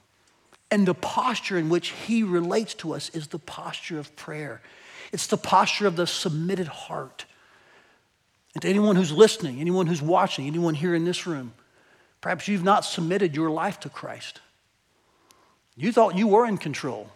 And 0.74 0.88
the 0.88 0.96
posture 0.96 1.60
in 1.60 1.70
which 1.70 1.90
He 1.90 2.24
relates 2.24 2.74
to 2.76 2.96
us 2.96 3.10
is 3.10 3.28
the 3.28 3.38
posture 3.38 4.00
of 4.00 4.16
prayer. 4.16 4.60
It's 5.12 5.28
the 5.28 5.38
posture 5.38 5.86
of 5.86 5.96
the 5.98 6.08
submitted 6.08 6.68
heart. 6.68 7.26
And 8.56 8.64
to 8.64 8.68
anyone 8.68 8.96
who's 8.96 9.12
listening, 9.12 9.60
anyone 9.60 9.86
who's 9.86 10.02
watching, 10.02 10.48
anyone 10.48 10.74
here 10.74 10.96
in 10.96 11.06
this 11.06 11.28
room, 11.28 11.54
perhaps 12.22 12.48
you've 12.48 12.64
not 12.64 12.86
submitted 12.86 13.36
your 13.36 13.52
life 13.52 13.82
to 13.82 13.90
Christ. 13.90 14.42
You 15.76 15.92
thought 15.92 16.18
you 16.18 16.28
were 16.28 16.48
in 16.48 16.58
control. 16.58 17.12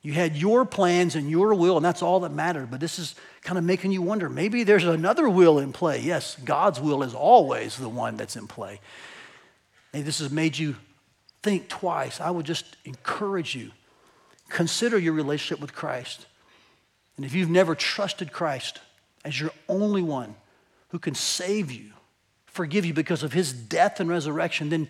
You 0.00 0.14
had 0.14 0.34
your 0.34 0.64
plans 0.64 1.14
and 1.14 1.30
your 1.30 1.52
will, 1.52 1.76
and 1.76 1.84
that's 1.84 2.00
all 2.00 2.20
that 2.20 2.32
mattered. 2.32 2.70
But 2.70 2.80
this 2.80 2.98
is 2.98 3.14
kind 3.42 3.58
of 3.58 3.64
making 3.64 3.92
you 3.92 4.00
wonder 4.00 4.30
maybe 4.30 4.64
there's 4.64 4.84
another 4.84 5.28
will 5.28 5.58
in 5.58 5.74
play. 5.74 6.00
Yes, 6.00 6.38
God's 6.42 6.80
will 6.80 7.02
is 7.02 7.12
always 7.12 7.76
the 7.76 7.90
one 7.90 8.16
that's 8.16 8.36
in 8.36 8.46
play. 8.46 8.80
Maybe 9.92 10.04
this 10.04 10.20
has 10.20 10.30
made 10.30 10.56
you 10.56 10.76
think 11.42 11.68
twice. 11.68 12.20
I 12.20 12.30
would 12.30 12.46
just 12.46 12.76
encourage 12.84 13.54
you 13.54 13.70
consider 14.48 14.98
your 14.98 15.14
relationship 15.14 15.60
with 15.60 15.74
Christ. 15.74 16.26
And 17.16 17.24
if 17.24 17.34
you've 17.34 17.50
never 17.50 17.74
trusted 17.74 18.32
Christ 18.32 18.80
as 19.24 19.40
your 19.40 19.50
only 19.68 20.02
one 20.02 20.34
who 20.88 20.98
can 20.98 21.14
save 21.14 21.72
you, 21.72 21.92
forgive 22.46 22.84
you 22.84 22.92
because 22.92 23.22
of 23.22 23.32
his 23.32 23.52
death 23.52 23.98
and 23.98 24.10
resurrection, 24.10 24.68
then 24.68 24.88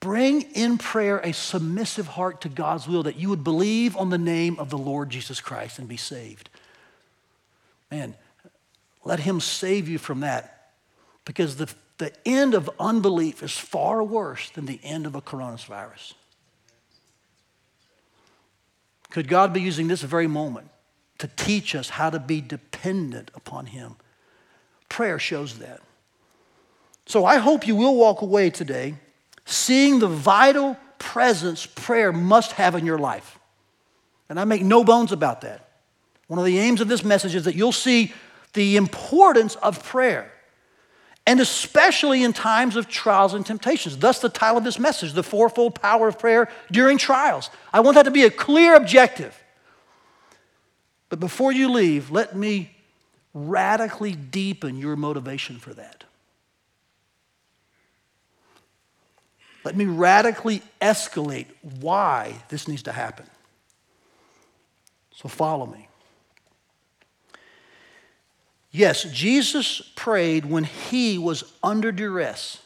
bring 0.00 0.42
in 0.42 0.76
prayer 0.76 1.18
a 1.18 1.32
submissive 1.32 2.08
heart 2.08 2.40
to 2.40 2.48
God's 2.48 2.88
will 2.88 3.04
that 3.04 3.16
you 3.16 3.28
would 3.28 3.44
believe 3.44 3.96
on 3.96 4.10
the 4.10 4.18
name 4.18 4.58
of 4.58 4.70
the 4.70 4.78
Lord 4.78 5.10
Jesus 5.10 5.40
Christ 5.40 5.78
and 5.78 5.86
be 5.86 5.96
saved. 5.96 6.48
Man, 7.90 8.14
let 9.04 9.20
him 9.20 9.40
save 9.40 9.88
you 9.88 9.98
from 9.98 10.20
that 10.20 10.72
because 11.24 11.56
the 11.56 11.72
the 12.00 12.12
end 12.24 12.54
of 12.54 12.68
unbelief 12.80 13.42
is 13.42 13.52
far 13.52 14.02
worse 14.02 14.48
than 14.50 14.64
the 14.64 14.80
end 14.82 15.04
of 15.04 15.14
a 15.14 15.20
coronavirus. 15.20 16.14
Could 19.10 19.28
God 19.28 19.52
be 19.52 19.60
using 19.60 19.86
this 19.86 20.00
very 20.00 20.26
moment 20.26 20.70
to 21.18 21.28
teach 21.28 21.74
us 21.74 21.90
how 21.90 22.08
to 22.08 22.18
be 22.18 22.40
dependent 22.40 23.30
upon 23.34 23.66
Him? 23.66 23.96
Prayer 24.88 25.18
shows 25.18 25.58
that. 25.58 25.80
So 27.04 27.26
I 27.26 27.36
hope 27.36 27.66
you 27.66 27.76
will 27.76 27.96
walk 27.96 28.22
away 28.22 28.48
today 28.48 28.94
seeing 29.44 29.98
the 29.98 30.08
vital 30.08 30.78
presence 30.98 31.66
prayer 31.66 32.12
must 32.12 32.52
have 32.52 32.74
in 32.74 32.86
your 32.86 32.98
life. 32.98 33.38
And 34.30 34.40
I 34.40 34.44
make 34.44 34.62
no 34.62 34.84
bones 34.84 35.12
about 35.12 35.42
that. 35.42 35.68
One 36.28 36.38
of 36.38 36.46
the 36.46 36.58
aims 36.58 36.80
of 36.80 36.88
this 36.88 37.04
message 37.04 37.34
is 37.34 37.44
that 37.44 37.56
you'll 37.56 37.72
see 37.72 38.14
the 38.54 38.76
importance 38.76 39.56
of 39.56 39.84
prayer 39.84 40.32
and 41.30 41.38
especially 41.38 42.24
in 42.24 42.32
times 42.32 42.74
of 42.74 42.88
trials 42.88 43.34
and 43.34 43.46
temptations. 43.46 43.96
Thus, 43.96 44.18
the 44.18 44.28
title 44.28 44.58
of 44.58 44.64
this 44.64 44.80
message, 44.80 45.12
The 45.12 45.22
Fourfold 45.22 45.76
Power 45.76 46.08
of 46.08 46.18
Prayer 46.18 46.48
During 46.72 46.98
Trials. 46.98 47.50
I 47.72 47.78
want 47.78 47.94
that 47.94 48.02
to 48.02 48.10
be 48.10 48.24
a 48.24 48.30
clear 48.32 48.74
objective. 48.74 49.40
But 51.08 51.20
before 51.20 51.52
you 51.52 51.70
leave, 51.70 52.10
let 52.10 52.34
me 52.34 52.74
radically 53.32 54.10
deepen 54.12 54.76
your 54.76 54.96
motivation 54.96 55.60
for 55.60 55.72
that. 55.74 56.02
Let 59.62 59.76
me 59.76 59.84
radically 59.84 60.62
escalate 60.82 61.46
why 61.62 62.42
this 62.48 62.66
needs 62.66 62.82
to 62.82 62.92
happen. 62.92 63.26
So 65.14 65.28
follow 65.28 65.66
me. 65.66 65.86
Yes, 68.72 69.04
Jesus 69.04 69.89
prayed 70.00 70.46
when 70.46 70.64
he 70.64 71.18
was 71.18 71.44
under 71.62 71.92
duress 71.92 72.56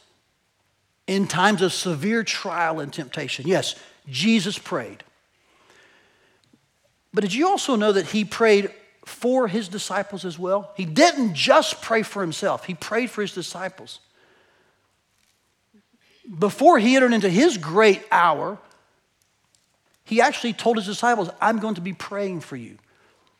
in 1.05 1.27
times 1.27 1.61
of 1.61 1.73
severe 1.73 2.23
trial 2.23 2.79
and 2.79 2.93
temptation. 2.93 3.45
Yes, 3.45 3.75
Jesus 4.07 4.57
prayed. 4.57 5.03
But 7.13 7.23
did 7.23 7.33
you 7.33 7.45
also 7.49 7.75
know 7.75 7.91
that 7.91 8.05
he 8.05 8.23
prayed 8.23 8.71
for 9.03 9.49
his 9.49 9.67
disciples 9.67 10.23
as 10.23 10.39
well? 10.39 10.71
He 10.77 10.85
didn't 10.85 11.33
just 11.33 11.81
pray 11.81 12.03
for 12.03 12.21
himself, 12.21 12.63
he 12.63 12.73
prayed 12.73 13.09
for 13.09 13.21
his 13.21 13.33
disciples. 13.33 13.99
Before 16.39 16.79
he 16.79 16.95
entered 16.95 17.11
into 17.11 17.29
his 17.29 17.57
great 17.57 18.01
hour, 18.13 18.57
he 20.05 20.21
actually 20.21 20.53
told 20.53 20.77
his 20.77 20.85
disciples, 20.85 21.29
I'm 21.41 21.59
going 21.59 21.75
to 21.75 21.81
be 21.81 21.91
praying 21.91 22.39
for 22.39 22.55
you. 22.55 22.77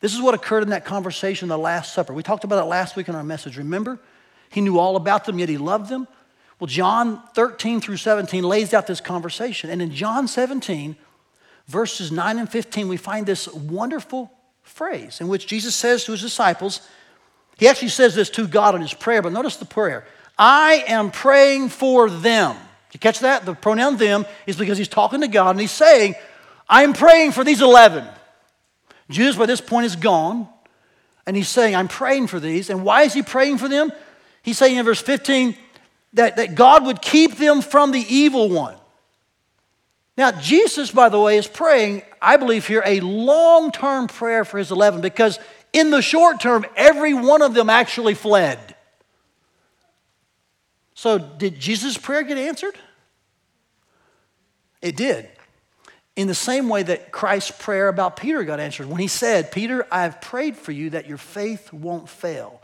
This 0.00 0.14
is 0.14 0.20
what 0.20 0.34
occurred 0.34 0.62
in 0.62 0.70
that 0.70 0.84
conversation, 0.84 1.48
the 1.48 1.58
Last 1.58 1.94
Supper. 1.94 2.12
We 2.12 2.22
talked 2.22 2.44
about 2.44 2.62
it 2.62 2.68
last 2.68 2.96
week 2.96 3.08
in 3.08 3.14
our 3.14 3.24
message. 3.24 3.56
Remember? 3.56 3.98
He 4.50 4.60
knew 4.60 4.78
all 4.78 4.96
about 4.96 5.24
them, 5.24 5.38
yet 5.38 5.48
he 5.48 5.58
loved 5.58 5.88
them. 5.88 6.06
Well, 6.58 6.68
John 6.68 7.22
13 7.34 7.80
through 7.80 7.98
17 7.98 8.42
lays 8.44 8.72
out 8.72 8.86
this 8.86 9.00
conversation. 9.00 9.70
And 9.70 9.82
in 9.82 9.90
John 9.92 10.28
17, 10.28 10.96
verses 11.66 12.12
9 12.12 12.38
and 12.38 12.48
15, 12.48 12.88
we 12.88 12.96
find 12.96 13.26
this 13.26 13.48
wonderful 13.48 14.32
phrase 14.62 15.20
in 15.20 15.28
which 15.28 15.46
Jesus 15.46 15.74
says 15.74 16.04
to 16.04 16.12
his 16.12 16.22
disciples, 16.22 16.86
he 17.58 17.68
actually 17.68 17.88
says 17.88 18.14
this 18.14 18.30
to 18.30 18.46
God 18.46 18.74
in 18.74 18.80
his 18.80 18.94
prayer, 18.94 19.22
but 19.22 19.32
notice 19.32 19.56
the 19.56 19.64
prayer 19.64 20.06
I 20.38 20.84
am 20.86 21.10
praying 21.10 21.70
for 21.70 22.10
them. 22.10 22.56
You 22.92 23.00
catch 23.00 23.20
that? 23.20 23.44
The 23.44 23.54
pronoun 23.54 23.96
them 23.96 24.24
is 24.46 24.56
because 24.56 24.78
he's 24.78 24.88
talking 24.88 25.20
to 25.20 25.28
God 25.28 25.50
and 25.50 25.60
he's 25.60 25.70
saying, 25.70 26.14
I'm 26.68 26.92
praying 26.92 27.32
for 27.32 27.44
these 27.44 27.60
11. 27.60 28.06
Judas, 29.08 29.36
by 29.36 29.46
this 29.46 29.60
point, 29.60 29.86
is 29.86 29.96
gone. 29.96 30.48
And 31.26 31.36
he's 31.36 31.48
saying, 31.48 31.74
I'm 31.74 31.88
praying 31.88 32.28
for 32.28 32.38
these. 32.38 32.70
And 32.70 32.84
why 32.84 33.02
is 33.02 33.12
he 33.12 33.22
praying 33.22 33.58
for 33.58 33.68
them? 33.68 33.90
He's 34.42 34.58
saying 34.58 34.76
in 34.76 34.84
verse 34.84 35.00
15 35.00 35.56
that, 36.12 36.36
that 36.36 36.54
God 36.54 36.86
would 36.86 37.02
keep 37.02 37.36
them 37.36 37.62
from 37.62 37.90
the 37.90 38.04
evil 38.08 38.48
one. 38.48 38.76
Now, 40.16 40.30
Jesus, 40.30 40.90
by 40.90 41.08
the 41.08 41.20
way, 41.20 41.36
is 41.36 41.46
praying, 41.46 42.02
I 42.22 42.36
believe 42.36 42.66
here, 42.66 42.82
a 42.86 43.00
long 43.00 43.70
term 43.70 44.06
prayer 44.06 44.44
for 44.44 44.58
his 44.58 44.70
11 44.70 45.00
because 45.00 45.38
in 45.72 45.90
the 45.90 46.00
short 46.00 46.40
term, 46.40 46.64
every 46.74 47.12
one 47.12 47.42
of 47.42 47.52
them 47.52 47.68
actually 47.68 48.14
fled. 48.14 48.74
So, 50.94 51.18
did 51.18 51.60
Jesus' 51.60 51.98
prayer 51.98 52.22
get 52.22 52.38
answered? 52.38 52.78
It 54.80 54.96
did. 54.96 55.28
In 56.16 56.26
the 56.26 56.34
same 56.34 56.68
way 56.70 56.82
that 56.82 57.12
Christ's 57.12 57.50
prayer 57.50 57.88
about 57.88 58.16
Peter 58.16 58.42
got 58.42 58.58
answered 58.58 58.86
when 58.86 59.00
he 59.00 59.06
said, 59.06 59.52
Peter, 59.52 59.86
I 59.92 60.02
have 60.02 60.20
prayed 60.20 60.56
for 60.56 60.72
you 60.72 60.90
that 60.90 61.06
your 61.06 61.18
faith 61.18 61.72
won't 61.72 62.08
fail. 62.08 62.62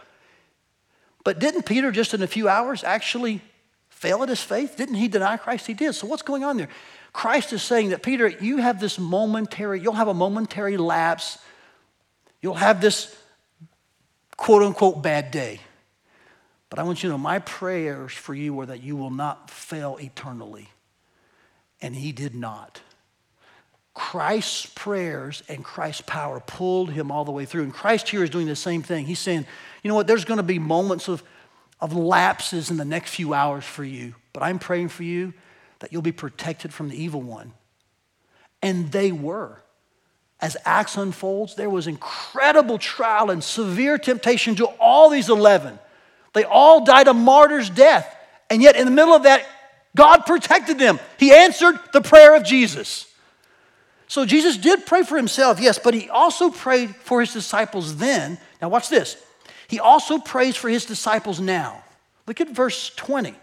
But 1.22 1.38
didn't 1.38 1.64
Peter 1.64 1.92
just 1.92 2.14
in 2.14 2.22
a 2.22 2.26
few 2.26 2.48
hours 2.48 2.82
actually 2.82 3.42
fail 3.90 4.22
at 4.22 4.30
his 4.30 4.42
faith? 4.42 4.76
Didn't 4.76 4.96
he 4.96 5.06
deny 5.06 5.36
Christ? 5.36 5.66
He 5.66 5.74
did. 5.74 5.92
So 5.94 6.06
what's 6.06 6.22
going 6.22 6.42
on 6.42 6.56
there? 6.56 6.70
Christ 7.12 7.52
is 7.52 7.62
saying 7.62 7.90
that, 7.90 8.02
Peter, 8.02 8.26
you 8.26 8.56
have 8.56 8.80
this 8.80 8.98
momentary, 8.98 9.80
you'll 9.80 9.92
have 9.92 10.08
a 10.08 10.14
momentary 10.14 10.78
lapse. 10.78 11.38
You'll 12.40 12.54
have 12.54 12.80
this 12.80 13.14
quote 14.36 14.62
unquote 14.62 15.02
bad 15.02 15.30
day. 15.30 15.60
But 16.70 16.78
I 16.78 16.84
want 16.84 17.02
you 17.02 17.10
to 17.10 17.14
know 17.14 17.18
my 17.18 17.38
prayers 17.38 18.12
for 18.12 18.34
you 18.34 18.58
are 18.60 18.66
that 18.66 18.82
you 18.82 18.96
will 18.96 19.10
not 19.10 19.50
fail 19.50 19.98
eternally. 20.00 20.70
And 21.82 21.94
he 21.94 22.12
did 22.12 22.34
not. 22.34 22.80
Christ's 23.94 24.66
prayers 24.66 25.42
and 25.48 25.64
Christ's 25.64 26.02
power 26.06 26.40
pulled 26.40 26.90
him 26.90 27.10
all 27.10 27.24
the 27.24 27.30
way 27.30 27.44
through. 27.44 27.64
And 27.64 27.74
Christ 27.74 28.08
here 28.08 28.22
is 28.22 28.30
doing 28.30 28.46
the 28.46 28.56
same 28.56 28.82
thing. 28.82 29.04
He's 29.04 29.18
saying, 29.18 29.46
you 29.82 29.88
know 29.88 29.94
what, 29.94 30.06
there's 30.06 30.24
going 30.24 30.38
to 30.38 30.42
be 30.42 30.58
moments 30.58 31.08
of, 31.08 31.22
of 31.80 31.94
lapses 31.94 32.70
in 32.70 32.78
the 32.78 32.84
next 32.84 33.14
few 33.14 33.34
hours 33.34 33.64
for 33.64 33.84
you, 33.84 34.14
but 34.32 34.42
I'm 34.42 34.58
praying 34.58 34.88
for 34.88 35.02
you 35.02 35.34
that 35.80 35.92
you'll 35.92 36.00
be 36.00 36.12
protected 36.12 36.72
from 36.72 36.88
the 36.88 37.02
evil 37.02 37.20
one. 37.20 37.52
And 38.62 38.90
they 38.92 39.12
were. 39.12 39.60
As 40.40 40.56
Acts 40.64 40.96
unfolds, 40.96 41.54
there 41.54 41.70
was 41.70 41.86
incredible 41.86 42.78
trial 42.78 43.30
and 43.30 43.44
severe 43.44 43.98
temptation 43.98 44.54
to 44.56 44.66
all 44.66 45.10
these 45.10 45.28
11. 45.28 45.78
They 46.32 46.44
all 46.44 46.84
died 46.84 47.08
a 47.08 47.14
martyr's 47.14 47.68
death. 47.68 48.16
And 48.48 48.62
yet, 48.62 48.76
in 48.76 48.84
the 48.84 48.90
middle 48.90 49.14
of 49.14 49.24
that, 49.24 49.46
God 49.94 50.26
protected 50.26 50.78
them. 50.78 50.98
He 51.18 51.32
answered 51.32 51.78
the 51.92 52.00
prayer 52.00 52.34
of 52.34 52.44
Jesus. 52.44 53.11
So 54.12 54.26
Jesus 54.26 54.58
did 54.58 54.84
pray 54.84 55.04
for 55.04 55.16
himself, 55.16 55.58
yes, 55.58 55.78
but 55.78 55.94
he 55.94 56.10
also 56.10 56.50
prayed 56.50 56.94
for 56.96 57.20
his 57.20 57.32
disciples 57.32 57.96
then. 57.96 58.36
Now, 58.60 58.68
watch 58.68 58.90
this. 58.90 59.16
He 59.68 59.80
also 59.80 60.18
prays 60.18 60.54
for 60.54 60.68
his 60.68 60.84
disciples 60.84 61.40
now. 61.40 61.82
Look 62.26 62.38
at 62.42 62.50
verse 62.50 62.94
20. 62.94 63.34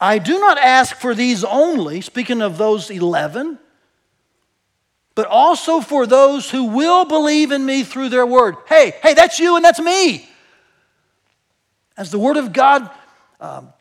I 0.00 0.18
do 0.18 0.40
not 0.40 0.58
ask 0.58 0.96
for 0.96 1.14
these 1.14 1.44
only, 1.44 2.00
speaking 2.00 2.42
of 2.42 2.58
those 2.58 2.90
11, 2.90 3.60
but 5.14 5.28
also 5.28 5.80
for 5.80 6.04
those 6.04 6.50
who 6.50 6.64
will 6.64 7.04
believe 7.04 7.52
in 7.52 7.64
me 7.64 7.84
through 7.84 8.08
their 8.08 8.26
word. 8.26 8.56
Hey, 8.66 8.92
hey, 9.04 9.14
that's 9.14 9.38
you 9.38 9.54
and 9.54 9.64
that's 9.64 9.78
me. 9.78 10.28
As 11.96 12.10
the 12.10 12.18
word 12.18 12.38
of 12.38 12.52
God 12.52 12.90
um, 13.38 13.72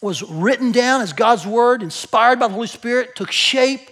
was 0.00 0.22
written 0.22 0.72
down, 0.72 1.00
as 1.00 1.12
God's 1.12 1.46
word, 1.46 1.82
inspired 1.82 2.38
by 2.38 2.48
the 2.48 2.54
Holy 2.54 2.68
Spirit, 2.68 3.16
took 3.16 3.32
shape, 3.32 3.90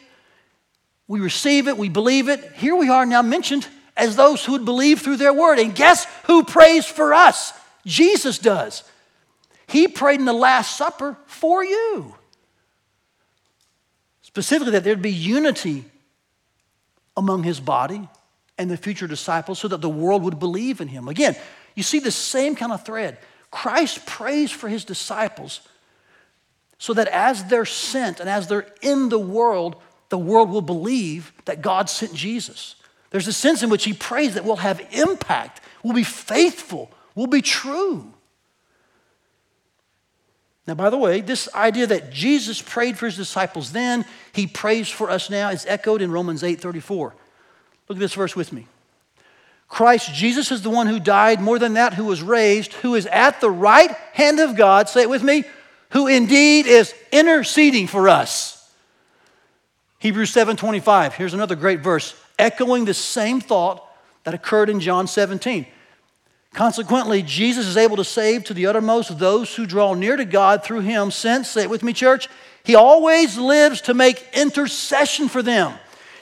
we 1.09 1.21
receive 1.21 1.69
it, 1.69 1.77
we 1.77 1.89
believe 1.89 2.29
it. 2.29 2.53
Here 2.55 2.75
we 2.75 2.89
are 2.89 3.07
now 3.07 3.23
mentioned 3.23 3.67
as 3.97 4.17
those 4.17 4.45
who 4.45 4.53
would 4.53 4.65
believe 4.65 5.01
through 5.01 5.17
their 5.17 5.33
word. 5.33 5.59
And 5.59 5.75
guess 5.75 6.07
who 6.25 6.45
prays 6.45 6.85
for 6.85 7.15
us? 7.15 7.53
Jesus 7.85 8.39
does. 8.39 8.83
He 9.69 9.89
prayed 9.89 10.21
in 10.21 10.27
the 10.27 10.33
Last 10.33 10.77
Supper 10.77 11.17
for 11.27 11.65
you. 11.65 12.15
Specifically, 14.23 14.73
that 14.73 14.85
there'd 14.85 15.01
be 15.01 15.13
unity 15.13 15.85
among 17.17 17.43
his 17.43 17.61
body 17.61 18.09
and 18.59 18.71
the 18.71 18.77
future 18.77 19.07
disciples 19.07 19.59
so 19.59 19.69
that 19.69 19.81
the 19.81 19.89
world 19.89 20.23
would 20.23 20.39
believe 20.39 20.81
in 20.81 20.89
him. 20.89 21.09
Again, 21.09 21.37
you 21.75 21.83
see 21.83 22.01
the 22.01 22.11
same 22.11 22.55
kind 22.55 22.73
of 22.73 22.85
thread. 22.85 23.19
Christ 23.51 24.05
prays 24.07 24.51
for 24.51 24.69
his 24.69 24.85
disciples 24.85 25.61
so 26.79 26.93
that 26.95 27.09
as 27.09 27.45
they're 27.45 27.65
sent 27.65 28.21
and 28.21 28.29
as 28.29 28.49
they're 28.49 28.67
in 28.83 29.09
the 29.09 29.19
world, 29.19 29.77
the 30.09 30.19
world 30.19 30.51
will 30.51 30.63
believe 30.63 31.33
that 31.47 31.63
God 31.63 31.89
sent 31.89 32.15
Jesus. 32.15 32.77
There's 33.11 33.29
a 33.29 33.33
sense 33.33 33.63
in 33.63 33.71
which 33.71 33.85
he 33.85 33.93
prays 33.93 34.35
that 34.35 34.45
we'll 34.45 34.57
have 34.57 34.81
impact, 34.93 35.61
we'll 35.83 35.95
be 35.95 36.05
faithful, 36.05 36.91
we'll 37.15 37.27
be 37.27 37.43
true. 37.43 38.13
Now, 40.67 40.75
by 40.75 40.91
the 40.91 40.99
way, 40.99 41.21
this 41.21 41.49
idea 41.55 41.87
that 41.87 42.11
Jesus 42.11 42.61
prayed 42.61 42.99
for 42.99 43.07
his 43.07 43.17
disciples 43.17 43.71
then, 43.71 44.05
he 44.33 44.49
prays 44.49 44.89
for 44.89 45.09
us 45.09 45.31
now, 45.31 45.51
is 45.51 45.65
echoed 45.67 46.03
in 46.03 46.11
Romans 46.11 46.43
8 46.43 46.61
34. 46.61 47.15
Look 47.89 47.97
at 47.97 48.01
this 48.01 48.15
verse 48.15 48.35
with 48.35 48.53
me. 48.53 48.67
Christ 49.69 50.13
Jesus 50.15 50.53
is 50.53 50.63
the 50.63 50.71
one 50.71 50.87
who 50.87 51.01
died, 51.01 51.41
more 51.41 51.59
than 51.59 51.75
that, 51.75 51.95
who 51.95 52.05
was 52.05 52.23
raised, 52.23 52.73
who 52.75 52.95
is 52.95 53.07
at 53.07 53.41
the 53.41 53.51
right 53.51 53.91
hand 54.13 54.41
of 54.41 54.57
God, 54.57 54.89
say 54.89 55.03
it 55.03 55.11
with 55.11 55.23
me, 55.23 55.45
who 55.91 56.07
indeed 56.07 56.67
is 56.67 56.95
interceding 57.13 57.87
for 57.87 58.09
us. 58.09 58.71
Hebrews 59.99 60.31
7:25. 60.31 61.15
Here's 61.15 61.35
another 61.35 61.55
great 61.55 61.81
verse, 61.81 62.15
echoing 62.39 62.85
the 62.85 62.95
same 62.95 63.41
thought 63.41 63.83
that 64.25 64.35
occurred 64.35 64.69
in 64.69 64.81
John 64.81 65.07
17. 65.07 65.67
Consequently, 66.53 67.23
Jesus 67.23 67.67
is 67.67 67.77
able 67.77 67.97
to 67.97 68.05
save 68.05 68.45
to 68.45 68.55
the 68.55 68.67
uttermost 68.67 69.19
those 69.19 69.55
who 69.55 69.67
draw 69.67 69.95
near 69.95 70.17
to 70.17 70.25
God 70.25 70.65
through 70.65 70.81
him, 70.81 71.11
since, 71.11 71.51
say 71.51 71.63
it 71.63 71.71
with 71.71 71.83
me, 71.83 71.93
church, 71.93 72.29
he 72.65 72.75
always 72.75 73.37
lives 73.37 73.83
to 73.83 73.95
make 73.95 74.27
intercession 74.33 75.29
for 75.29 75.43
them. 75.43 75.75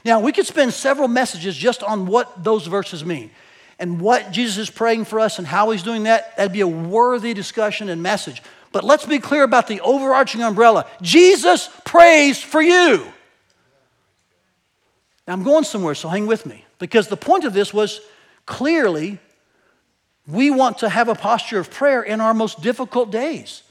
Now, 0.05 0.21
we 0.21 0.33
could 0.33 0.47
spend 0.47 0.75
several 0.75 1.09
messages 1.09 1.57
just 1.57 1.83
on 1.83 2.07
what 2.07 2.45
those 2.45 2.67
verses 2.67 3.05
mean 3.05 3.31
and 3.79 4.01
what 4.01 4.31
Jesus 4.31 4.59
is 4.59 4.71
praying 4.71 5.07
for 5.07 5.21
us 5.21 5.39
and 5.39 5.47
how 5.47 5.71
he's 5.71 5.83
doing 5.83 6.03
that. 6.03 6.37
That'd 6.37 6.53
be 6.53 6.61
a 6.61 6.69
worthy 6.69 7.33
discussion 7.33 7.89
and 7.89 8.03
message. 8.03 8.43
But 8.75 8.83
let's 8.83 9.07
be 9.07 9.21
clear 9.21 9.45
about 9.45 9.69
the 9.69 9.81
overarching 9.83 10.43
umbrella 10.43 10.87
Jesus 11.01 11.71
prays 11.85 12.43
for 12.43 12.61
you. 12.61 13.07
Now, 15.29 15.33
I'm 15.33 15.45
going 15.45 15.63
somewhere, 15.63 15.95
so 15.95 16.09
hang 16.09 16.27
with 16.27 16.45
me. 16.45 16.65
Because 16.81 17.07
the 17.07 17.17
point 17.17 17.45
of 17.45 17.53
this 17.53 17.73
was 17.73 18.01
clearly 18.47 19.21
we 20.27 20.51
want 20.51 20.79
to 20.79 20.89
have 20.89 21.09
a 21.09 21.15
posture 21.15 21.61
of 21.61 21.71
prayer 21.71 22.03
in 22.03 22.21
our 22.21 22.35
most 22.35 22.63
difficult 22.63 23.13
days. 23.13 23.63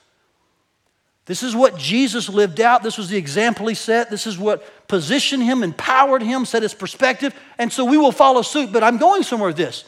This 1.26 1.44
is 1.44 1.54
what 1.54 1.78
Jesus 1.78 2.30
lived 2.30 2.62
out. 2.62 2.82
This 2.82 2.98
was 2.98 3.10
the 3.10 3.18
example 3.18 3.68
he 3.68 3.76
set. 3.76 4.10
This 4.10 4.26
is 4.26 4.38
what 4.38 4.88
positioned 4.88 5.44
him, 5.44 5.64
empowered 5.64 6.22
him, 6.22 6.46
set 6.46 6.64
his 6.64 6.74
perspective. 6.74 7.36
And 7.58 7.74
so 7.74 7.84
we 7.84 7.98
will 7.98 8.14
follow 8.14 8.42
suit. 8.42 8.72
But 8.72 8.84
I'm 8.84 8.98
going 8.98 9.24
somewhere 9.24 9.50
with 9.50 9.58
this. 9.58 9.84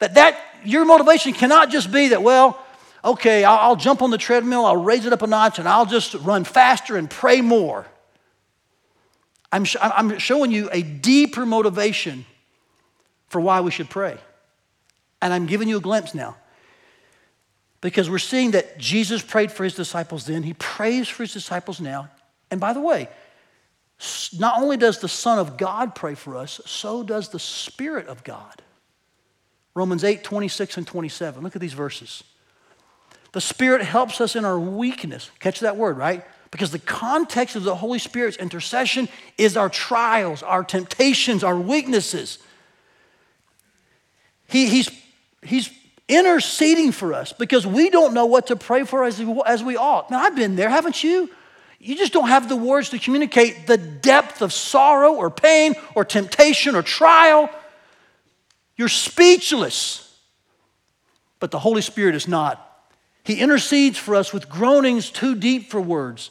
That, 0.00 0.14
that 0.14 0.40
your 0.64 0.84
motivation 0.84 1.34
cannot 1.34 1.70
just 1.70 1.92
be 1.92 2.08
that, 2.08 2.24
well, 2.24 2.65
okay, 3.06 3.44
I'll, 3.44 3.76
jump 3.76 4.02
on 4.02 4.10
the 4.10 4.18
treadmill, 4.18 4.66
I'll 4.66 4.76
raise 4.76 5.06
it 5.06 5.12
up 5.12 5.22
a 5.22 5.26
notch, 5.26 5.58
and 5.58 5.68
I'll 5.68 5.86
just 5.86 6.14
run 6.14 6.44
faster 6.44 6.96
and 6.96 7.08
pray 7.08 7.40
more. 7.40 7.86
I'm, 9.52 9.64
sh- 9.64 9.76
I'm 9.80 10.18
showing 10.18 10.50
you 10.50 10.68
a 10.72 10.82
deeper 10.82 11.46
motivation 11.46 12.26
for 13.28 13.40
why 13.40 13.60
we 13.60 13.70
should 13.70 13.88
pray. 13.88 14.18
And 15.22 15.32
I'm 15.32 15.46
giving 15.46 15.68
you 15.68 15.78
a 15.78 15.80
glimpse 15.80 16.14
now. 16.14 16.36
Because 17.80 18.10
we're 18.10 18.18
seeing 18.18 18.50
that 18.50 18.78
Jesus 18.78 19.22
prayed 19.22 19.52
for 19.52 19.62
his 19.62 19.74
disciples 19.74 20.26
then, 20.26 20.42
he 20.42 20.54
prays 20.54 21.08
for 21.08 21.22
his 21.22 21.32
disciples 21.32 21.80
now. 21.80 22.08
And 22.50 22.60
by 22.60 22.72
the 22.72 22.80
way, 22.80 23.08
not 24.38 24.60
only 24.60 24.76
does 24.76 24.98
the 24.98 25.08
Son 25.08 25.38
of 25.38 25.56
God 25.56 25.94
pray 25.94 26.14
for 26.14 26.36
us, 26.36 26.60
so 26.66 27.02
does 27.02 27.28
the 27.28 27.38
Spirit 27.38 28.08
of 28.08 28.24
God. 28.24 28.62
Romans 29.74 30.04
8, 30.04 30.24
26 30.24 30.78
and 30.78 30.86
27. 30.86 31.42
Look 31.42 31.54
at 31.54 31.60
these 31.60 31.72
verses. 31.72 32.24
The 33.36 33.42
Spirit 33.42 33.82
helps 33.82 34.22
us 34.22 34.34
in 34.34 34.46
our 34.46 34.58
weakness. 34.58 35.30
Catch 35.40 35.60
that 35.60 35.76
word, 35.76 35.98
right? 35.98 36.24
Because 36.50 36.70
the 36.70 36.78
context 36.78 37.54
of 37.54 37.64
the 37.64 37.76
Holy 37.76 37.98
Spirit's 37.98 38.38
intercession 38.38 39.10
is 39.36 39.58
our 39.58 39.68
trials, 39.68 40.42
our 40.42 40.64
temptations, 40.64 41.44
our 41.44 41.54
weaknesses. 41.54 42.38
He, 44.48 44.68
he's 44.68 44.88
He's 45.42 45.68
interceding 46.08 46.92
for 46.92 47.12
us 47.12 47.34
because 47.34 47.66
we 47.66 47.90
don't 47.90 48.14
know 48.14 48.24
what 48.24 48.46
to 48.46 48.56
pray 48.56 48.84
for 48.84 49.04
as, 49.04 49.22
as 49.44 49.62
we 49.62 49.76
ought. 49.76 50.10
Now, 50.10 50.20
I've 50.20 50.34
been 50.34 50.56
there, 50.56 50.70
haven't 50.70 51.04
you? 51.04 51.28
You 51.78 51.94
just 51.94 52.14
don't 52.14 52.28
have 52.28 52.48
the 52.48 52.56
words 52.56 52.88
to 52.88 52.98
communicate 52.98 53.66
the 53.66 53.76
depth 53.76 54.40
of 54.40 54.50
sorrow 54.50 55.12
or 55.12 55.28
pain 55.28 55.74
or 55.94 56.06
temptation 56.06 56.74
or 56.74 56.80
trial. 56.80 57.50
You're 58.78 58.88
speechless. 58.88 60.18
But 61.38 61.50
the 61.50 61.58
Holy 61.58 61.82
Spirit 61.82 62.14
is 62.14 62.26
not. 62.26 62.65
He 63.26 63.40
intercedes 63.40 63.98
for 63.98 64.14
us 64.14 64.32
with 64.32 64.48
groanings 64.48 65.10
too 65.10 65.34
deep 65.34 65.68
for 65.68 65.80
words. 65.80 66.30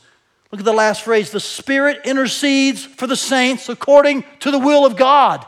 Look 0.49 0.62
at 0.62 0.65
the 0.65 0.71
last 0.71 1.01
phrase 1.01 1.29
the 1.29 1.41
Spirit 1.41 2.05
intercedes 2.05 2.86
for 2.86 3.05
the 3.05 3.17
saints 3.17 3.67
according 3.67 4.23
to 4.39 4.49
the 4.49 4.60
will 4.60 4.86
of 4.86 4.95
God. 4.95 5.45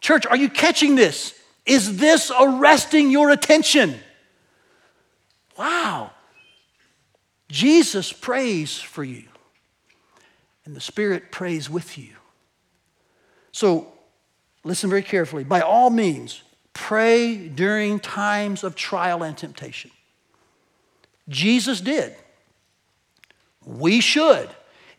Church, 0.00 0.24
are 0.24 0.36
you 0.36 0.48
catching 0.48 0.94
this? 0.94 1.38
Is 1.66 1.98
this 1.98 2.32
arresting 2.40 3.10
your 3.10 3.28
attention? 3.28 3.96
Wow. 5.58 6.12
Jesus 7.50 8.10
prays 8.10 8.78
for 8.78 9.04
you, 9.04 9.24
and 10.64 10.74
the 10.74 10.80
Spirit 10.80 11.30
prays 11.30 11.68
with 11.68 11.98
you. 11.98 12.14
So, 13.52 13.92
listen 14.64 14.88
very 14.88 15.02
carefully. 15.02 15.44
By 15.44 15.60
all 15.60 15.90
means, 15.90 16.42
pray 16.72 17.48
during 17.48 18.00
times 18.00 18.64
of 18.64 18.74
trial 18.74 19.22
and 19.22 19.36
temptation. 19.36 19.90
Jesus 21.28 21.80
did. 21.80 22.14
We 23.64 24.00
should. 24.00 24.48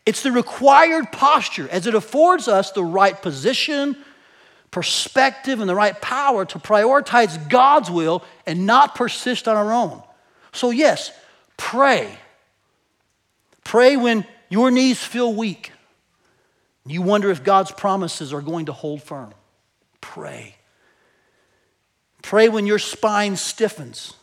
It's 0.06 0.22
the 0.22 0.32
required 0.32 1.12
posture 1.12 1.68
as 1.70 1.86
it 1.86 1.94
affords 1.94 2.48
us 2.48 2.70
the 2.70 2.84
right 2.84 3.20
position, 3.20 3.96
perspective, 4.70 5.60
and 5.60 5.68
the 5.68 5.74
right 5.74 6.00
power 6.00 6.44
to 6.46 6.58
prioritize 6.58 7.48
God's 7.48 7.90
will 7.90 8.24
and 8.46 8.66
not 8.66 8.94
persist 8.94 9.48
on 9.48 9.56
our 9.56 9.72
own. 9.72 10.02
So, 10.52 10.70
yes, 10.70 11.12
pray. 11.56 12.16
Pray 13.64 13.96
when 13.96 14.24
your 14.48 14.70
knees 14.70 15.02
feel 15.02 15.34
weak. 15.34 15.72
You 16.86 17.02
wonder 17.02 17.30
if 17.30 17.44
God's 17.44 17.70
promises 17.70 18.32
are 18.32 18.40
going 18.40 18.66
to 18.66 18.72
hold 18.72 19.02
firm. 19.02 19.34
Pray. 20.00 20.56
Pray 22.22 22.48
when 22.48 22.66
your 22.66 22.78
spine 22.78 23.36
stiffens 23.36 24.14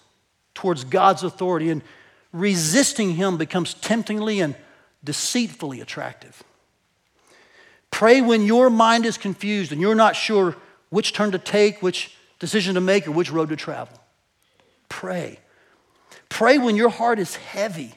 towards 0.54 0.84
God's 0.84 1.24
authority 1.24 1.70
and 1.70 1.82
resisting 2.32 3.16
Him 3.16 3.38
becomes 3.38 3.74
temptingly 3.76 4.40
and 4.40 4.56
deceitfully 5.04 5.82
attractive. 5.82 6.44
Pray 7.92 8.22
when 8.22 8.44
your 8.44 8.70
mind 8.70 9.06
is 9.06 9.18
confused 9.18 9.72
and 9.72 9.82
you're 9.82 9.96
not 9.96 10.16
sure 10.16 10.56
which 10.90 11.13
turn 11.13 11.32
to 11.32 11.40
take, 11.40 11.82
which 11.82 12.16
decision 12.40 12.76
to 12.76 12.82
make, 12.82 13.08
or 13.08 13.12
which 13.12 13.32
road 13.32 13.50
to 13.50 13.56
travel. 13.56 14.00
Pray. 14.90 15.40
Pray 16.30 16.58
when 16.58 16.76
your 16.76 16.90
heart 16.90 17.20
is 17.20 17.36
heavy, 17.36 17.94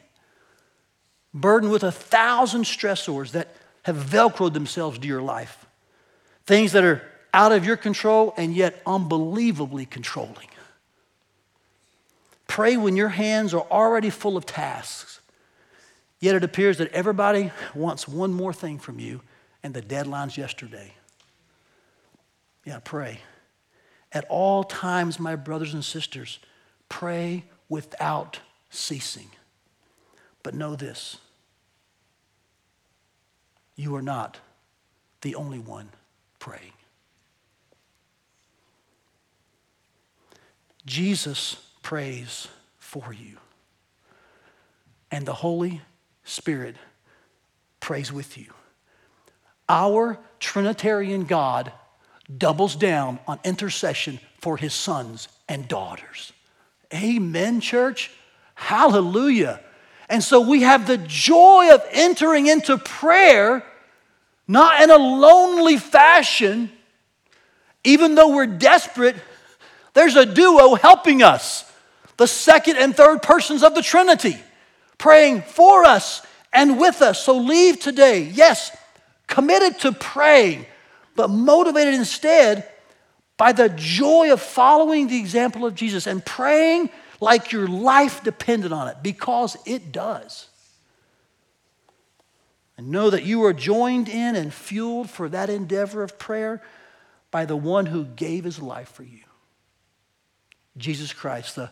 burdened 1.35 1.73
with 1.73 1.83
a 1.83 1.93
thousand 1.93 2.63
stressors 2.63 3.33
that 3.33 3.55
have 3.83 3.97
velcroed 3.97 4.53
themselves 4.53 4.99
to 4.99 5.09
your 5.09 5.23
life. 5.23 5.67
Things 6.47 6.73
that 6.73 6.85
are 6.85 7.03
out 7.33 7.53
of 7.53 7.65
your 7.65 7.77
control 7.77 8.35
and 8.37 8.55
yet 8.55 8.81
unbelievably 8.87 9.87
controlling. 9.87 10.49
Pray 12.51 12.77
when 12.77 12.97
your 12.97 13.11
hands 13.11 13.55
are 13.55 13.65
already 13.71 14.11
full 14.11 14.37
of 14.37 14.45
tasks, 14.45 15.21
yet 16.19 16.35
it 16.35 16.43
appears 16.43 16.79
that 16.79 16.91
everybody 16.91 17.53
wants 17.77 18.09
one 18.09 18.33
more 18.33 18.53
thing 18.53 18.77
from 18.77 18.99
you, 18.99 19.21
and 19.63 19.73
the 19.73 19.81
deadline's 19.81 20.37
yesterday. 20.37 20.93
Yeah, 22.65 22.81
pray. 22.83 23.21
At 24.11 24.25
all 24.29 24.65
times, 24.65 25.21
my 25.21 25.37
brothers 25.37 25.75
and 25.75 25.85
sisters, 25.85 26.41
pray 26.89 27.45
without 27.69 28.41
ceasing. 28.69 29.31
But 30.43 30.55
know 30.55 30.75
this 30.75 31.19
you 33.77 33.95
are 33.95 34.03
not 34.03 34.39
the 35.21 35.37
only 35.37 35.61
one 35.61 35.91
praying. 36.41 36.73
Jesus 40.85 41.70
prays 41.83 42.49
for 42.79 43.13
you. 43.13 43.37
And 45.11 45.27
the 45.27 45.35
Holy 45.35 45.81
Spirit 46.25 46.77
prays 47.81 48.13
with 48.13 48.39
you. 48.39 48.47
Our 49.69 50.19
Trinitarian 50.39 51.25
God 51.25 51.73
doubles 52.39 52.77
down 52.77 53.19
on 53.27 53.39
intercession 53.45 54.21
for 54.41 54.57
his 54.57 54.73
sons 54.73 55.29
and 55.49 55.67
daughters. 55.69 56.33
Amen, 56.93 57.61
church. 57.61 58.11
Hallelujah. 58.55 59.61
And 60.09 60.23
so 60.23 60.41
we 60.41 60.63
have 60.63 60.87
the 60.87 60.99
joy 60.99 61.71
of 61.73 61.83
entering 61.91 62.47
into 62.47 62.77
prayer, 62.79 63.65
not 64.49 64.83
in 64.83 64.91
a 64.91 64.97
lonely 64.97 65.77
fashion, 65.77 66.71
even 67.85 68.15
though 68.15 68.35
we're 68.35 68.47
desperate, 68.47 69.17
there's 69.95 70.17
a 70.17 70.27
duo 70.27 70.75
helping 70.75 71.23
us 71.23 71.70
the 72.21 72.27
second 72.27 72.77
and 72.77 72.95
third 72.95 73.23
persons 73.23 73.63
of 73.63 73.75
the 73.75 73.81
Trinity, 73.81 74.37
praying 74.99 75.41
for 75.41 75.87
us 75.87 76.21
and 76.53 76.79
with 76.79 77.01
us. 77.01 77.25
So 77.25 77.39
leave 77.39 77.81
today, 77.81 78.25
yes, 78.25 78.77
committed 79.27 79.79
to 79.81 79.93
praying, 79.93 80.67
but 81.17 81.31
motivated 81.31 81.95
instead 81.95 82.69
by 83.39 83.53
the 83.53 83.71
joy 83.71 84.35
of 84.35 84.43
following 84.43 85.09
the 85.09 85.19
example 85.19 85.65
of 85.65 85.75
Jesus 85.75 86.07
and 86.07 86.23
praying 86.23 86.91
like 87.23 87.53
your 87.53 87.67
life 87.67 88.23
depended 88.23 88.71
on 88.71 88.89
it, 88.89 88.99
because 89.03 89.57
it 89.65 89.91
does. 89.91 90.51
And 92.77 92.91
know 92.91 93.09
that 93.09 93.23
you 93.23 93.45
are 93.45 93.55
joined 93.55 94.11
in 94.11 94.37
and 94.37 94.53
fueled 94.53 95.09
for 95.09 95.31
that 95.31 95.49
endeavor 95.49 96.03
of 96.03 96.19
prayer 96.19 96.61
by 97.31 97.47
the 97.47 97.57
one 97.57 97.87
who 97.87 98.05
gave 98.05 98.45
his 98.45 98.61
life 98.61 98.91
for 98.91 99.05
you 99.05 99.25
Jesus 100.77 101.15
Christ, 101.15 101.57
the 101.57 101.71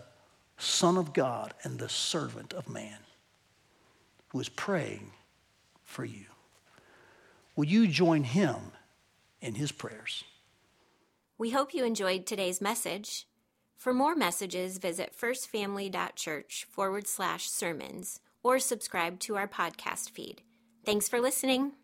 Son 0.58 0.96
of 0.96 1.12
God 1.12 1.54
and 1.62 1.78
the 1.78 1.88
servant 1.88 2.52
of 2.52 2.68
man, 2.68 2.98
who 4.28 4.40
is 4.40 4.48
praying 4.48 5.12
for 5.84 6.04
you. 6.04 6.26
Will 7.56 7.64
you 7.64 7.86
join 7.86 8.24
him 8.24 8.72
in 9.40 9.54
his 9.54 9.72
prayers? 9.72 10.24
We 11.38 11.50
hope 11.50 11.72
you 11.72 11.84
enjoyed 11.84 12.26
today's 12.26 12.60
message. 12.60 13.26
For 13.76 13.94
more 13.94 14.16
messages, 14.16 14.78
visit 14.78 15.14
firstfamily.church 15.16 16.66
forward 16.68 17.06
slash 17.06 17.48
sermons 17.48 18.20
or 18.42 18.58
subscribe 18.58 19.20
to 19.20 19.36
our 19.36 19.46
podcast 19.46 20.10
feed. 20.10 20.42
Thanks 20.84 21.08
for 21.08 21.20
listening. 21.20 21.77